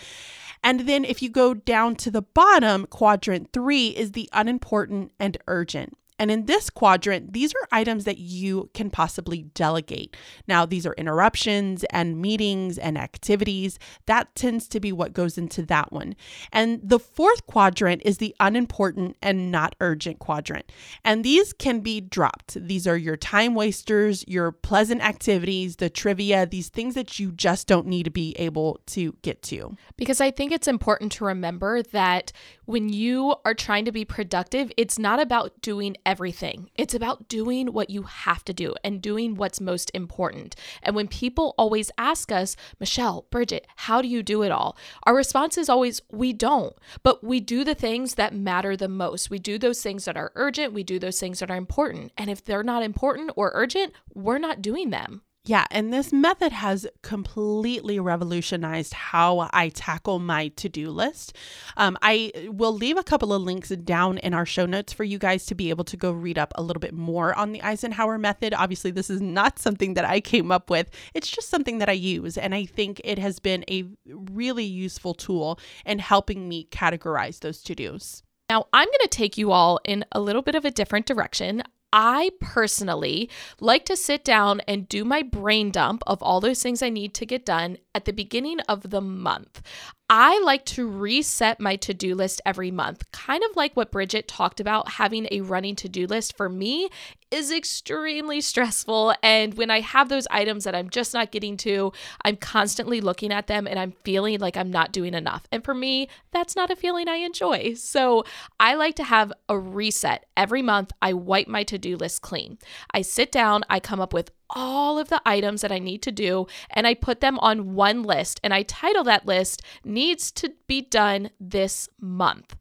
And 0.64 0.82
then 0.82 1.06
if 1.06 1.22
you 1.22 1.30
go 1.30 1.54
down 1.54 1.96
to 1.98 2.12
the 2.12 2.24
bottom, 2.24 2.88
quadrant 2.88 3.54
three 3.54 3.90
is 3.90 4.14
the 4.14 4.28
unimportant 4.34 5.12
and 5.20 5.38
urgent. 5.48 5.96
And 6.20 6.32
in 6.32 6.46
this 6.46 6.70
quadrant, 6.70 7.34
these 7.34 7.54
are 7.54 7.68
items 7.72 8.06
that 8.06 8.18
you 8.18 8.70
can 8.74 8.90
possibly 8.90 9.44
delegate. 9.54 10.16
Now, 10.48 10.66
these 10.66 10.86
are 10.86 10.94
interruptions 10.94 11.84
and 11.92 12.20
meetings 12.22 12.78
and 12.78 12.98
activities. 12.98 13.78
That 14.08 14.34
tends 14.36 14.68
to 14.70 14.80
be 14.80 14.92
what 14.92 15.14
goes 15.14 15.38
into 15.38 15.64
that 15.68 15.92
one. 15.92 16.16
And 16.52 16.80
the 16.84 17.00
fourth 17.00 17.46
quadrant 17.46 18.02
is 18.06 18.18
the 18.18 18.36
unimportant 18.40 19.18
and 19.22 19.52
not 19.52 19.76
urgent 19.80 20.20
quadrant. 20.20 20.72
And 21.04 21.24
these 21.24 21.54
can 21.54 21.82
be 21.82 22.02
dropped. 22.02 22.54
These 22.56 22.88
are 22.88 22.98
your 22.98 23.18
time 23.18 23.54
wasters, 23.54 24.24
your 24.28 24.52
pleasant 24.52 25.02
activities, 25.02 25.76
the 25.76 25.90
trivia, 25.90 26.46
these 26.46 26.70
things 26.70 26.96
that 26.96 27.20
you 27.20 27.32
just 27.32 27.68
don't 27.68 27.88
need 27.88 28.04
to 28.04 28.10
be 28.10 28.34
able 28.38 28.80
to 28.88 29.16
get 29.22 29.42
to. 29.44 29.76
Because 29.98 30.22
I 30.22 30.32
think 30.32 30.52
it's 30.52 30.68
important 30.68 31.12
to 31.14 31.26
remember 31.26 31.84
that 31.84 32.32
when 32.66 32.90
you 32.90 33.36
are 33.46 33.54
trying 33.54 33.86
to 33.86 33.92
be 33.92 34.06
productive, 34.06 34.72
it's 34.78 34.98
not 34.98 35.20
about 35.20 35.62
doing 35.62 35.96
everything. 36.08 36.70
It's 36.76 36.96
about 36.96 37.28
doing 37.28 37.74
what 37.74 37.90
you 37.90 38.04
have 38.04 38.46
to 38.46 38.54
do 38.54 38.74
and 38.82 39.02
doing 39.02 39.36
what's 39.36 39.60
most 39.60 39.92
important. 39.94 40.56
And 40.82 40.96
when 40.96 41.10
people 41.10 41.54
always 41.58 41.92
ask 41.98 42.32
us, 42.32 42.56
Michelle, 42.80 43.26
Bridget, 43.30 43.68
how 43.76 44.02
do 44.02 44.08
you 44.08 44.24
do 44.24 44.42
it 44.42 44.52
all? 44.52 44.78
Our 45.04 45.14
response 45.14 45.58
is 45.58 45.68
always, 45.68 46.02
we 46.10 46.32
don't. 46.32 46.74
But 47.04 47.26
we 47.26 47.42
do 47.42 47.66
the 47.66 47.76
things 47.76 48.16
that 48.16 48.34
matter 48.34 48.78
the 48.78 48.88
most. 48.88 49.30
We 49.30 49.38
do 49.38 49.60
those 49.60 49.84
things 49.84 50.06
that 50.06 50.16
are 50.16 50.32
urgent. 50.36 50.72
We 50.72 50.84
do 50.84 50.98
those 50.98 51.20
things 51.20 51.40
that 51.40 51.52
are 51.52 51.58
important. 51.58 52.14
And 52.18 52.30
if 52.30 52.44
they're 52.44 52.64
not 52.64 52.84
important 52.84 53.32
or 53.36 53.52
urgent, 53.54 53.92
we're 54.14 54.38
not 54.38 54.62
doing 54.62 54.92
them. 54.92 55.24
Yeah, 55.48 55.66
and 55.72 55.94
this 55.94 56.12
method 56.12 56.52
has 56.52 56.86
completely 57.04 58.02
revolutionized 58.02 58.94
how 58.94 59.48
I 59.54 59.70
tackle 59.70 60.20
my 60.20 60.50
to 60.50 60.68
do 60.68 60.92
list. 60.92 61.38
Um, 61.78 61.98
I 62.02 62.34
will 62.50 62.74
leave 62.74 62.98
a 62.98 63.04
couple 63.04 63.32
of 63.32 63.42
links 63.42 63.70
down 63.70 64.18
in 64.18 64.34
our 64.34 64.46
show 64.46 64.66
notes 64.66 64.92
for 64.92 65.06
you 65.06 65.18
guys 65.18 65.46
to 65.46 65.56
be 65.56 65.70
able 65.70 65.86
to 65.86 65.96
go 65.96 66.12
read 66.12 66.38
up 66.38 66.52
a 66.56 66.62
little 66.62 66.82
bit 66.82 66.94
more 66.94 67.34
on 67.34 67.54
the 67.54 67.62
Eisenhower 67.62 68.18
method. 68.18 68.54
Obviously, 68.54 68.92
this 68.92 69.10
is 69.10 69.22
not 69.22 69.58
something 69.68 69.94
that 69.94 70.04
I 70.04 70.20
came 70.20 70.52
up 70.52 70.70
with, 70.70 70.90
it's 71.14 71.30
just 71.30 71.48
something 71.48 71.78
that 71.78 71.88
I 71.88 71.94
use. 71.94 72.38
And 72.38 72.54
I 72.54 72.66
think 72.66 73.00
it 73.06 73.18
has 73.18 73.40
been 73.40 73.64
a 73.70 73.86
really 74.06 74.66
useful 74.66 75.14
tool 75.14 75.62
in 75.86 76.00
helping 76.00 76.50
me 76.50 76.68
categorize 76.72 77.40
those 77.40 77.62
to 77.64 77.74
dos. 77.74 78.22
Now, 78.50 78.66
I'm 78.74 78.88
going 78.88 79.00
to 79.02 79.10
take 79.10 79.38
you 79.38 79.52
all 79.52 79.80
in 79.86 80.04
a 80.12 80.20
little 80.20 80.42
bit 80.42 80.56
of 80.56 80.66
a 80.66 80.72
different 80.72 81.06
direction. 81.06 81.64
I 81.94 82.32
personally 82.40 83.30
like 83.60 83.86
to 83.86 83.96
sit 83.96 84.24
down 84.24 84.62
and 84.68 84.90
do 84.90 85.06
my 85.06 85.24
brain 85.24 85.72
dump 85.72 86.04
of 86.06 86.22
all 86.22 86.40
those 86.40 86.62
things 86.62 86.82
I 86.82 86.90
need 86.90 87.14
to 87.16 87.26
get 87.26 87.46
done 87.46 87.78
at 87.96 88.06
the 88.06 88.14
beginning 88.14 88.60
of 88.62 88.90
the 88.90 89.02
month. 89.02 89.62
I 90.10 90.40
like 90.40 90.64
to 90.66 90.88
reset 90.88 91.60
my 91.60 91.76
to 91.78 91.94
do 91.94 92.16
list 92.16 92.40
every 92.46 92.72
month, 92.72 93.04
kind 93.12 93.44
of 93.44 93.58
like 93.58 93.76
what 93.76 93.92
Bridget 93.92 94.26
talked 94.26 94.62
about. 94.62 94.92
Having 94.94 95.28
a 95.32 95.42
running 95.42 95.76
to 95.78 95.90
do 95.90 96.08
list 96.08 96.38
for 96.38 96.48
me 96.48 96.88
is 97.30 97.52
extremely 97.52 98.40
stressful. 98.40 99.14
And 99.22 99.56
when 99.56 99.70
I 99.70 99.82
have 99.82 100.08
those 100.08 100.26
items 100.32 100.64
that 100.64 100.76
I'm 100.76 100.90
just 100.90 101.14
not 101.14 101.32
getting 101.32 101.58
to, 101.58 101.92
I'm 102.24 102.38
constantly 102.38 103.02
looking 103.02 103.34
at 103.34 103.48
them 103.48 103.68
and 103.68 103.78
I'm 103.78 103.92
feeling 104.06 104.40
like 104.40 104.56
I'm 104.56 104.72
not 104.72 104.94
doing 104.94 105.14
enough. 105.14 105.44
And 105.52 105.62
for 105.62 105.74
me, 105.74 106.08
that's 106.32 106.56
not 106.56 106.72
a 106.72 106.76
feeling 106.78 107.10
I 107.10 107.18
enjoy. 107.18 107.74
So 107.74 108.24
I 108.62 108.76
like 108.76 108.96
to 108.96 109.04
have 109.04 109.34
a 109.50 109.60
reset 109.60 110.26
every 110.38 110.62
month. 110.62 110.92
I 111.02 111.12
wipe 111.12 111.50
my 111.50 111.64
to 111.64 111.78
do 111.78 111.98
list 111.98 112.22
clean. 112.22 112.60
I 112.92 113.02
sit 113.02 113.30
down, 113.30 113.66
I 113.70 113.82
come 113.82 114.00
up 114.00 114.14
with 114.14 114.32
all 114.50 114.98
of 114.98 115.10
the 115.10 115.22
items 115.26 115.62
that 115.62 115.72
I 115.72 115.80
need 115.80 116.02
to 116.04 116.12
do 116.12 116.48
and 116.70 116.88
I 116.88 116.94
put 116.94 117.20
them 117.20 117.40
on 117.40 117.76
one 117.76 118.04
list 118.04 118.40
and 118.44 118.54
I 118.54 118.64
title 118.64 119.04
that 119.06 119.26
list 119.26 119.62
needs 119.84 120.32
to 120.34 120.54
be 120.68 120.82
done 120.82 121.32
this 121.40 121.90
month. 122.00 122.56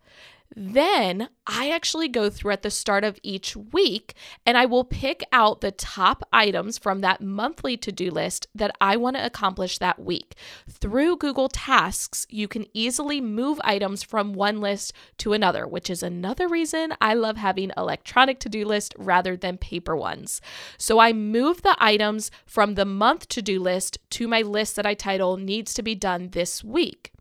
Then 0.58 1.28
I 1.46 1.68
actually 1.68 2.08
go 2.08 2.30
through 2.30 2.52
at 2.52 2.62
the 2.62 2.70
start 2.70 3.04
of 3.04 3.18
each 3.22 3.54
week 3.54 4.14
and 4.46 4.56
I 4.56 4.64
will 4.64 4.84
pick 4.84 5.22
out 5.30 5.60
the 5.60 5.70
top 5.70 6.26
items 6.32 6.78
from 6.78 7.02
that 7.02 7.20
monthly 7.20 7.76
to 7.76 7.92
do 7.92 8.10
list 8.10 8.46
that 8.54 8.74
I 8.80 8.96
want 8.96 9.16
to 9.16 9.26
accomplish 9.26 9.76
that 9.78 9.98
week. 9.98 10.34
Through 10.66 11.18
Google 11.18 11.50
Tasks, 11.50 12.26
you 12.30 12.48
can 12.48 12.64
easily 12.72 13.20
move 13.20 13.60
items 13.64 14.02
from 14.02 14.32
one 14.32 14.62
list 14.62 14.94
to 15.18 15.34
another, 15.34 15.66
which 15.66 15.90
is 15.90 16.02
another 16.02 16.48
reason 16.48 16.94
I 17.02 17.12
love 17.12 17.36
having 17.36 17.70
electronic 17.76 18.40
to 18.40 18.48
do 18.48 18.64
list 18.64 18.94
rather 18.96 19.36
than 19.36 19.58
paper 19.58 19.94
ones. 19.94 20.40
So 20.78 20.98
I 20.98 21.12
move 21.12 21.60
the 21.60 21.76
items 21.78 22.30
from 22.46 22.76
the 22.76 22.86
month 22.86 23.28
to 23.28 23.42
do 23.42 23.60
list 23.60 23.98
to 24.12 24.26
my 24.26 24.40
list 24.40 24.76
that 24.76 24.86
I 24.86 24.94
title 24.94 25.36
needs 25.36 25.74
to 25.74 25.82
be 25.82 25.94
done 25.94 26.30
this 26.30 26.64
week. 26.64 27.12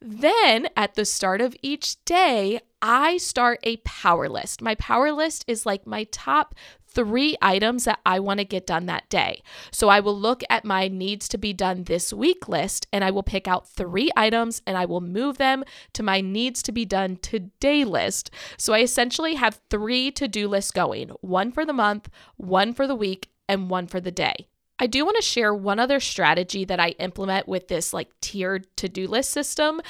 Then 0.00 0.68
at 0.76 0.94
the 0.94 1.04
start 1.04 1.40
of 1.40 1.54
each 1.62 2.02
day, 2.04 2.60
I 2.82 3.18
start 3.18 3.60
a 3.62 3.76
power 3.78 4.28
list. 4.28 4.62
My 4.62 4.74
power 4.76 5.12
list 5.12 5.44
is 5.46 5.66
like 5.66 5.86
my 5.86 6.04
top 6.04 6.54
three 6.92 7.36
items 7.40 7.84
that 7.84 8.00
I 8.04 8.18
want 8.18 8.38
to 8.38 8.44
get 8.44 8.66
done 8.66 8.86
that 8.86 9.08
day. 9.08 9.42
So 9.70 9.88
I 9.88 10.00
will 10.00 10.18
look 10.18 10.42
at 10.50 10.64
my 10.64 10.88
needs 10.88 11.28
to 11.28 11.38
be 11.38 11.52
done 11.52 11.84
this 11.84 12.12
week 12.12 12.48
list 12.48 12.86
and 12.92 13.04
I 13.04 13.10
will 13.10 13.22
pick 13.22 13.46
out 13.46 13.68
three 13.68 14.10
items 14.16 14.60
and 14.66 14.76
I 14.76 14.86
will 14.86 15.00
move 15.00 15.38
them 15.38 15.64
to 15.92 16.02
my 16.02 16.20
needs 16.20 16.62
to 16.64 16.72
be 16.72 16.84
done 16.84 17.16
today 17.16 17.84
list. 17.84 18.30
So 18.56 18.72
I 18.72 18.80
essentially 18.80 19.36
have 19.36 19.60
three 19.70 20.10
to 20.12 20.26
do 20.26 20.48
lists 20.48 20.72
going 20.72 21.10
one 21.20 21.52
for 21.52 21.64
the 21.64 21.72
month, 21.72 22.08
one 22.36 22.72
for 22.72 22.86
the 22.86 22.96
week, 22.96 23.28
and 23.48 23.70
one 23.70 23.86
for 23.86 24.00
the 24.00 24.12
day. 24.12 24.48
I 24.78 24.86
do 24.86 25.04
want 25.04 25.16
to 25.16 25.22
share 25.22 25.54
one 25.54 25.78
other 25.78 26.00
strategy 26.00 26.64
that 26.64 26.80
I 26.80 26.90
implement 27.00 27.46
with 27.46 27.68
this 27.68 27.92
like 27.92 28.08
tiered 28.20 28.66
to 28.78 28.88
do 28.88 29.06
list 29.06 29.30
system. 29.30 29.80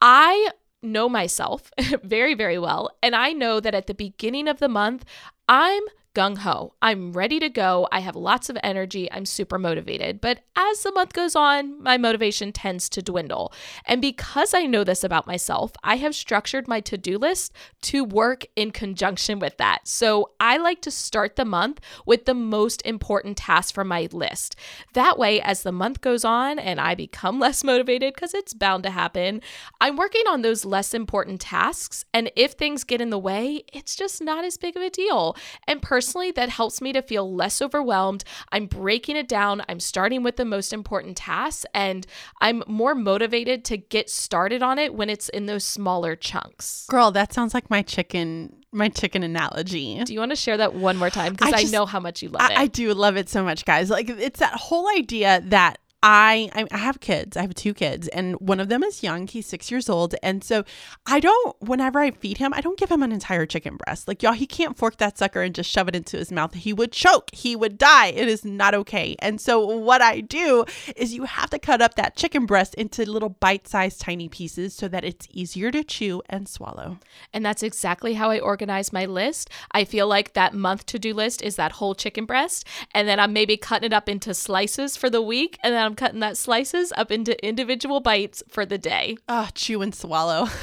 I 0.00 0.48
know 0.82 1.08
myself 1.08 1.70
very, 2.02 2.34
very 2.34 2.58
well. 2.58 2.90
And 3.02 3.14
I 3.14 3.32
know 3.32 3.60
that 3.60 3.74
at 3.74 3.86
the 3.86 3.94
beginning 3.94 4.48
of 4.48 4.58
the 4.58 4.68
month, 4.68 5.04
I'm 5.48 5.82
gung 6.14 6.38
ho. 6.38 6.74
I'm 6.82 7.12
ready 7.12 7.38
to 7.40 7.48
go. 7.48 7.86
I 7.92 8.00
have 8.00 8.16
lots 8.16 8.48
of 8.48 8.58
energy. 8.62 9.10
I'm 9.12 9.24
super 9.24 9.58
motivated. 9.58 10.20
But 10.20 10.40
as 10.56 10.82
the 10.82 10.92
month 10.92 11.12
goes 11.12 11.36
on, 11.36 11.80
my 11.82 11.96
motivation 11.96 12.52
tends 12.52 12.88
to 12.90 13.02
dwindle. 13.02 13.52
And 13.84 14.00
because 14.00 14.54
I 14.54 14.66
know 14.66 14.84
this 14.84 15.04
about 15.04 15.26
myself, 15.26 15.72
I 15.84 15.96
have 15.96 16.14
structured 16.14 16.66
my 16.66 16.80
to 16.80 16.98
do 16.98 17.18
list 17.18 17.52
to 17.82 18.02
work 18.02 18.46
in 18.56 18.70
conjunction 18.70 19.38
with 19.38 19.56
that. 19.58 19.86
So 19.86 20.30
I 20.40 20.56
like 20.56 20.80
to 20.82 20.90
start 20.90 21.36
the 21.36 21.44
month 21.44 21.80
with 22.06 22.24
the 22.24 22.34
most 22.34 22.82
important 22.84 23.36
tasks 23.36 23.70
from 23.70 23.88
my 23.88 24.08
list. 24.10 24.56
That 24.94 25.18
way, 25.18 25.40
as 25.40 25.62
the 25.62 25.72
month 25.72 26.00
goes 26.00 26.24
on 26.24 26.58
and 26.58 26.80
I 26.80 26.94
become 26.94 27.38
less 27.38 27.62
motivated, 27.62 28.14
because 28.14 28.34
it's 28.34 28.54
bound 28.54 28.82
to 28.84 28.90
happen, 28.90 29.40
I'm 29.80 29.96
working 29.96 30.24
on 30.28 30.42
those 30.42 30.64
less 30.64 30.94
important 30.94 31.40
tasks. 31.40 32.04
And 32.12 32.30
if 32.34 32.52
things 32.52 32.82
get 32.84 33.00
in 33.00 33.10
the 33.10 33.18
way, 33.18 33.62
it's 33.72 33.94
just 33.94 34.20
not 34.20 34.44
as 34.44 34.56
big 34.56 34.76
of 34.76 34.82
a 34.82 34.90
deal. 34.90 35.36
And 35.66 35.80
personally, 35.80 35.97
personally, 35.98 36.30
that 36.30 36.48
helps 36.48 36.80
me 36.80 36.92
to 36.92 37.02
feel 37.02 37.34
less 37.34 37.60
overwhelmed. 37.60 38.22
I'm 38.52 38.66
breaking 38.66 39.16
it 39.16 39.26
down. 39.26 39.62
I'm 39.68 39.80
starting 39.80 40.22
with 40.22 40.36
the 40.36 40.44
most 40.44 40.72
important 40.72 41.16
tasks, 41.16 41.66
and 41.74 42.06
I'm 42.40 42.62
more 42.68 42.94
motivated 42.94 43.64
to 43.64 43.78
get 43.78 44.08
started 44.08 44.62
on 44.62 44.78
it 44.78 44.94
when 44.94 45.10
it's 45.10 45.28
in 45.28 45.46
those 45.46 45.64
smaller 45.64 46.14
chunks. 46.14 46.86
Girl, 46.88 47.10
that 47.10 47.32
sounds 47.32 47.52
like 47.52 47.68
my 47.68 47.82
chicken 47.82 48.54
my 48.70 48.88
chicken 48.88 49.24
analogy. 49.24 50.00
Do 50.04 50.12
you 50.12 50.20
want 50.20 50.30
to 50.30 50.36
share 50.36 50.58
that 50.58 50.74
one 50.74 50.98
more 50.98 51.10
time? 51.10 51.32
Because 51.32 51.52
I, 51.52 51.60
I, 51.60 51.62
know 51.64 51.84
how 51.84 51.98
much 51.98 52.22
you 52.22 52.28
love 52.28 52.42
I, 52.42 52.52
it. 52.52 52.58
I 52.58 52.66
do 52.68 52.94
love 52.94 53.16
it 53.16 53.28
so 53.28 53.42
much, 53.42 53.64
guys. 53.64 53.90
Like 53.90 54.08
it's 54.08 54.38
that 54.38 54.52
whole 54.52 54.88
idea 54.96 55.42
that 55.46 55.78
I 56.02 56.48
I 56.70 56.76
have 56.76 57.00
kids. 57.00 57.36
I 57.36 57.42
have 57.42 57.54
two 57.54 57.74
kids, 57.74 58.06
and 58.08 58.36
one 58.36 58.60
of 58.60 58.68
them 58.68 58.84
is 58.84 59.02
young. 59.02 59.26
He's 59.26 59.46
six 59.46 59.70
years 59.70 59.88
old, 59.88 60.14
and 60.22 60.44
so 60.44 60.64
I 61.06 61.18
don't. 61.18 61.56
Whenever 61.60 61.98
I 61.98 62.12
feed 62.12 62.38
him, 62.38 62.54
I 62.54 62.60
don't 62.60 62.78
give 62.78 62.90
him 62.90 63.02
an 63.02 63.10
entire 63.10 63.46
chicken 63.46 63.76
breast. 63.76 64.06
Like 64.06 64.22
y'all, 64.22 64.32
he 64.32 64.46
can't 64.46 64.76
fork 64.76 64.98
that 64.98 65.18
sucker 65.18 65.42
and 65.42 65.54
just 65.54 65.70
shove 65.70 65.88
it 65.88 65.96
into 65.96 66.16
his 66.16 66.30
mouth. 66.30 66.54
He 66.54 66.72
would 66.72 66.92
choke. 66.92 67.30
He 67.32 67.56
would 67.56 67.78
die. 67.78 68.08
It 68.08 68.28
is 68.28 68.44
not 68.44 68.74
okay. 68.74 69.16
And 69.18 69.40
so 69.40 69.64
what 69.64 70.00
I 70.00 70.20
do 70.20 70.64
is 70.94 71.14
you 71.14 71.24
have 71.24 71.50
to 71.50 71.58
cut 71.58 71.82
up 71.82 71.96
that 71.96 72.14
chicken 72.14 72.46
breast 72.46 72.74
into 72.76 73.04
little 73.10 73.30
bite-sized 73.30 74.00
tiny 74.00 74.28
pieces 74.28 74.74
so 74.74 74.86
that 74.88 75.04
it's 75.04 75.26
easier 75.32 75.72
to 75.72 75.82
chew 75.82 76.22
and 76.28 76.48
swallow. 76.48 76.98
And 77.32 77.44
that's 77.44 77.62
exactly 77.64 78.14
how 78.14 78.30
I 78.30 78.38
organize 78.38 78.92
my 78.92 79.04
list. 79.04 79.50
I 79.72 79.84
feel 79.84 80.06
like 80.06 80.34
that 80.34 80.54
month 80.54 80.86
to-do 80.86 81.12
list 81.12 81.42
is 81.42 81.56
that 81.56 81.72
whole 81.72 81.94
chicken 81.94 82.24
breast, 82.24 82.64
and 82.94 83.08
then 83.08 83.18
I'm 83.18 83.32
maybe 83.32 83.56
cutting 83.56 83.86
it 83.86 83.92
up 83.92 84.08
into 84.08 84.32
slices 84.32 84.96
for 84.96 85.10
the 85.10 85.22
week, 85.22 85.58
and 85.64 85.74
then 85.74 85.84
I'm 85.84 85.87
cutting 85.94 86.20
that 86.20 86.36
slices 86.36 86.92
up 86.96 87.10
into 87.10 87.44
individual 87.46 88.00
bites 88.00 88.42
for 88.48 88.64
the 88.66 88.78
day. 88.78 89.16
Ah, 89.28 89.50
chew 89.54 89.82
and 89.82 89.94
swallow. 89.94 90.48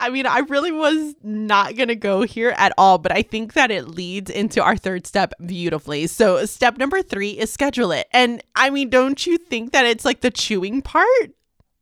I 0.00 0.10
mean, 0.10 0.26
I 0.26 0.40
really 0.40 0.70
was 0.70 1.14
not 1.22 1.76
going 1.76 1.88
to 1.88 1.96
go 1.96 2.22
here 2.22 2.54
at 2.56 2.72
all, 2.78 2.98
but 2.98 3.10
I 3.10 3.22
think 3.22 3.54
that 3.54 3.70
it 3.70 3.88
leads 3.88 4.30
into 4.30 4.62
our 4.62 4.76
third 4.76 5.06
step 5.06 5.34
beautifully. 5.44 6.06
So, 6.06 6.44
step 6.46 6.78
number 6.78 7.02
three 7.02 7.30
is 7.30 7.52
schedule 7.52 7.90
it. 7.90 8.06
And 8.12 8.42
I 8.54 8.70
mean, 8.70 8.90
don't 8.90 9.26
you 9.26 9.38
think 9.38 9.72
that 9.72 9.86
it's 9.86 10.04
like 10.04 10.20
the 10.20 10.30
chewing 10.30 10.82
part? 10.82 11.30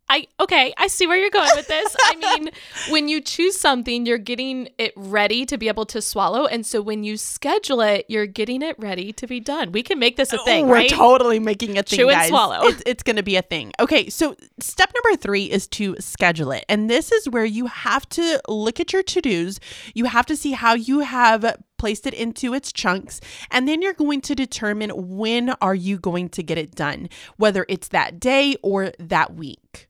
I 0.08 0.28
okay, 0.38 0.72
I 0.76 0.86
see 0.86 1.06
where 1.06 1.16
you're 1.16 1.30
going 1.30 1.50
with 1.56 1.66
this. 1.66 1.96
I 2.04 2.16
mean, 2.16 2.50
when 2.90 3.08
you 3.08 3.20
choose 3.20 3.58
something, 3.58 4.06
you're 4.06 4.18
getting 4.18 4.68
it 4.78 4.92
ready 4.94 5.44
to 5.46 5.58
be 5.58 5.68
able 5.68 5.86
to 5.86 6.00
swallow, 6.00 6.46
and 6.46 6.64
so 6.64 6.80
when 6.80 7.02
you 7.02 7.16
schedule 7.16 7.80
it, 7.80 8.06
you're 8.08 8.26
getting 8.26 8.62
it 8.62 8.76
ready 8.78 9.12
to 9.14 9.26
be 9.26 9.40
done. 9.40 9.72
We 9.72 9.82
can 9.82 9.98
make 9.98 10.16
this 10.16 10.32
a 10.32 10.38
thing, 10.44 10.66
oh, 10.66 10.68
We're 10.68 10.74
right? 10.74 10.90
totally 10.90 11.40
making 11.40 11.78
a 11.78 11.82
thing, 11.82 11.98
Chew 11.98 12.08
and 12.08 12.20
guys. 12.20 12.28
swallow. 12.28 12.66
It's, 12.68 12.82
it's 12.86 13.02
going 13.02 13.16
to 13.16 13.22
be 13.22 13.36
a 13.36 13.42
thing. 13.42 13.72
Okay, 13.80 14.08
so 14.08 14.36
step 14.60 14.92
number 14.94 15.16
three 15.20 15.50
is 15.50 15.66
to 15.68 15.96
schedule 15.98 16.52
it, 16.52 16.64
and 16.68 16.88
this 16.88 17.10
is 17.10 17.28
where 17.28 17.44
you 17.44 17.66
have 17.66 18.08
to 18.10 18.40
look 18.48 18.78
at 18.78 18.92
your 18.92 19.02
to 19.02 19.20
dos. 19.20 19.58
You 19.94 20.04
have 20.04 20.26
to 20.26 20.36
see 20.36 20.52
how 20.52 20.74
you 20.74 21.00
have 21.00 21.56
placed 21.78 22.06
it 22.06 22.14
into 22.14 22.54
its 22.54 22.72
chunks 22.72 23.20
and 23.50 23.68
then 23.68 23.82
you're 23.82 23.92
going 23.92 24.20
to 24.22 24.34
determine 24.34 24.90
when 24.94 25.50
are 25.60 25.74
you 25.74 25.98
going 25.98 26.26
to 26.26 26.42
get 26.42 26.56
it 26.56 26.74
done 26.74 27.06
whether 27.36 27.66
it's 27.68 27.88
that 27.88 28.18
day 28.18 28.56
or 28.62 28.92
that 28.98 29.34
week 29.34 29.88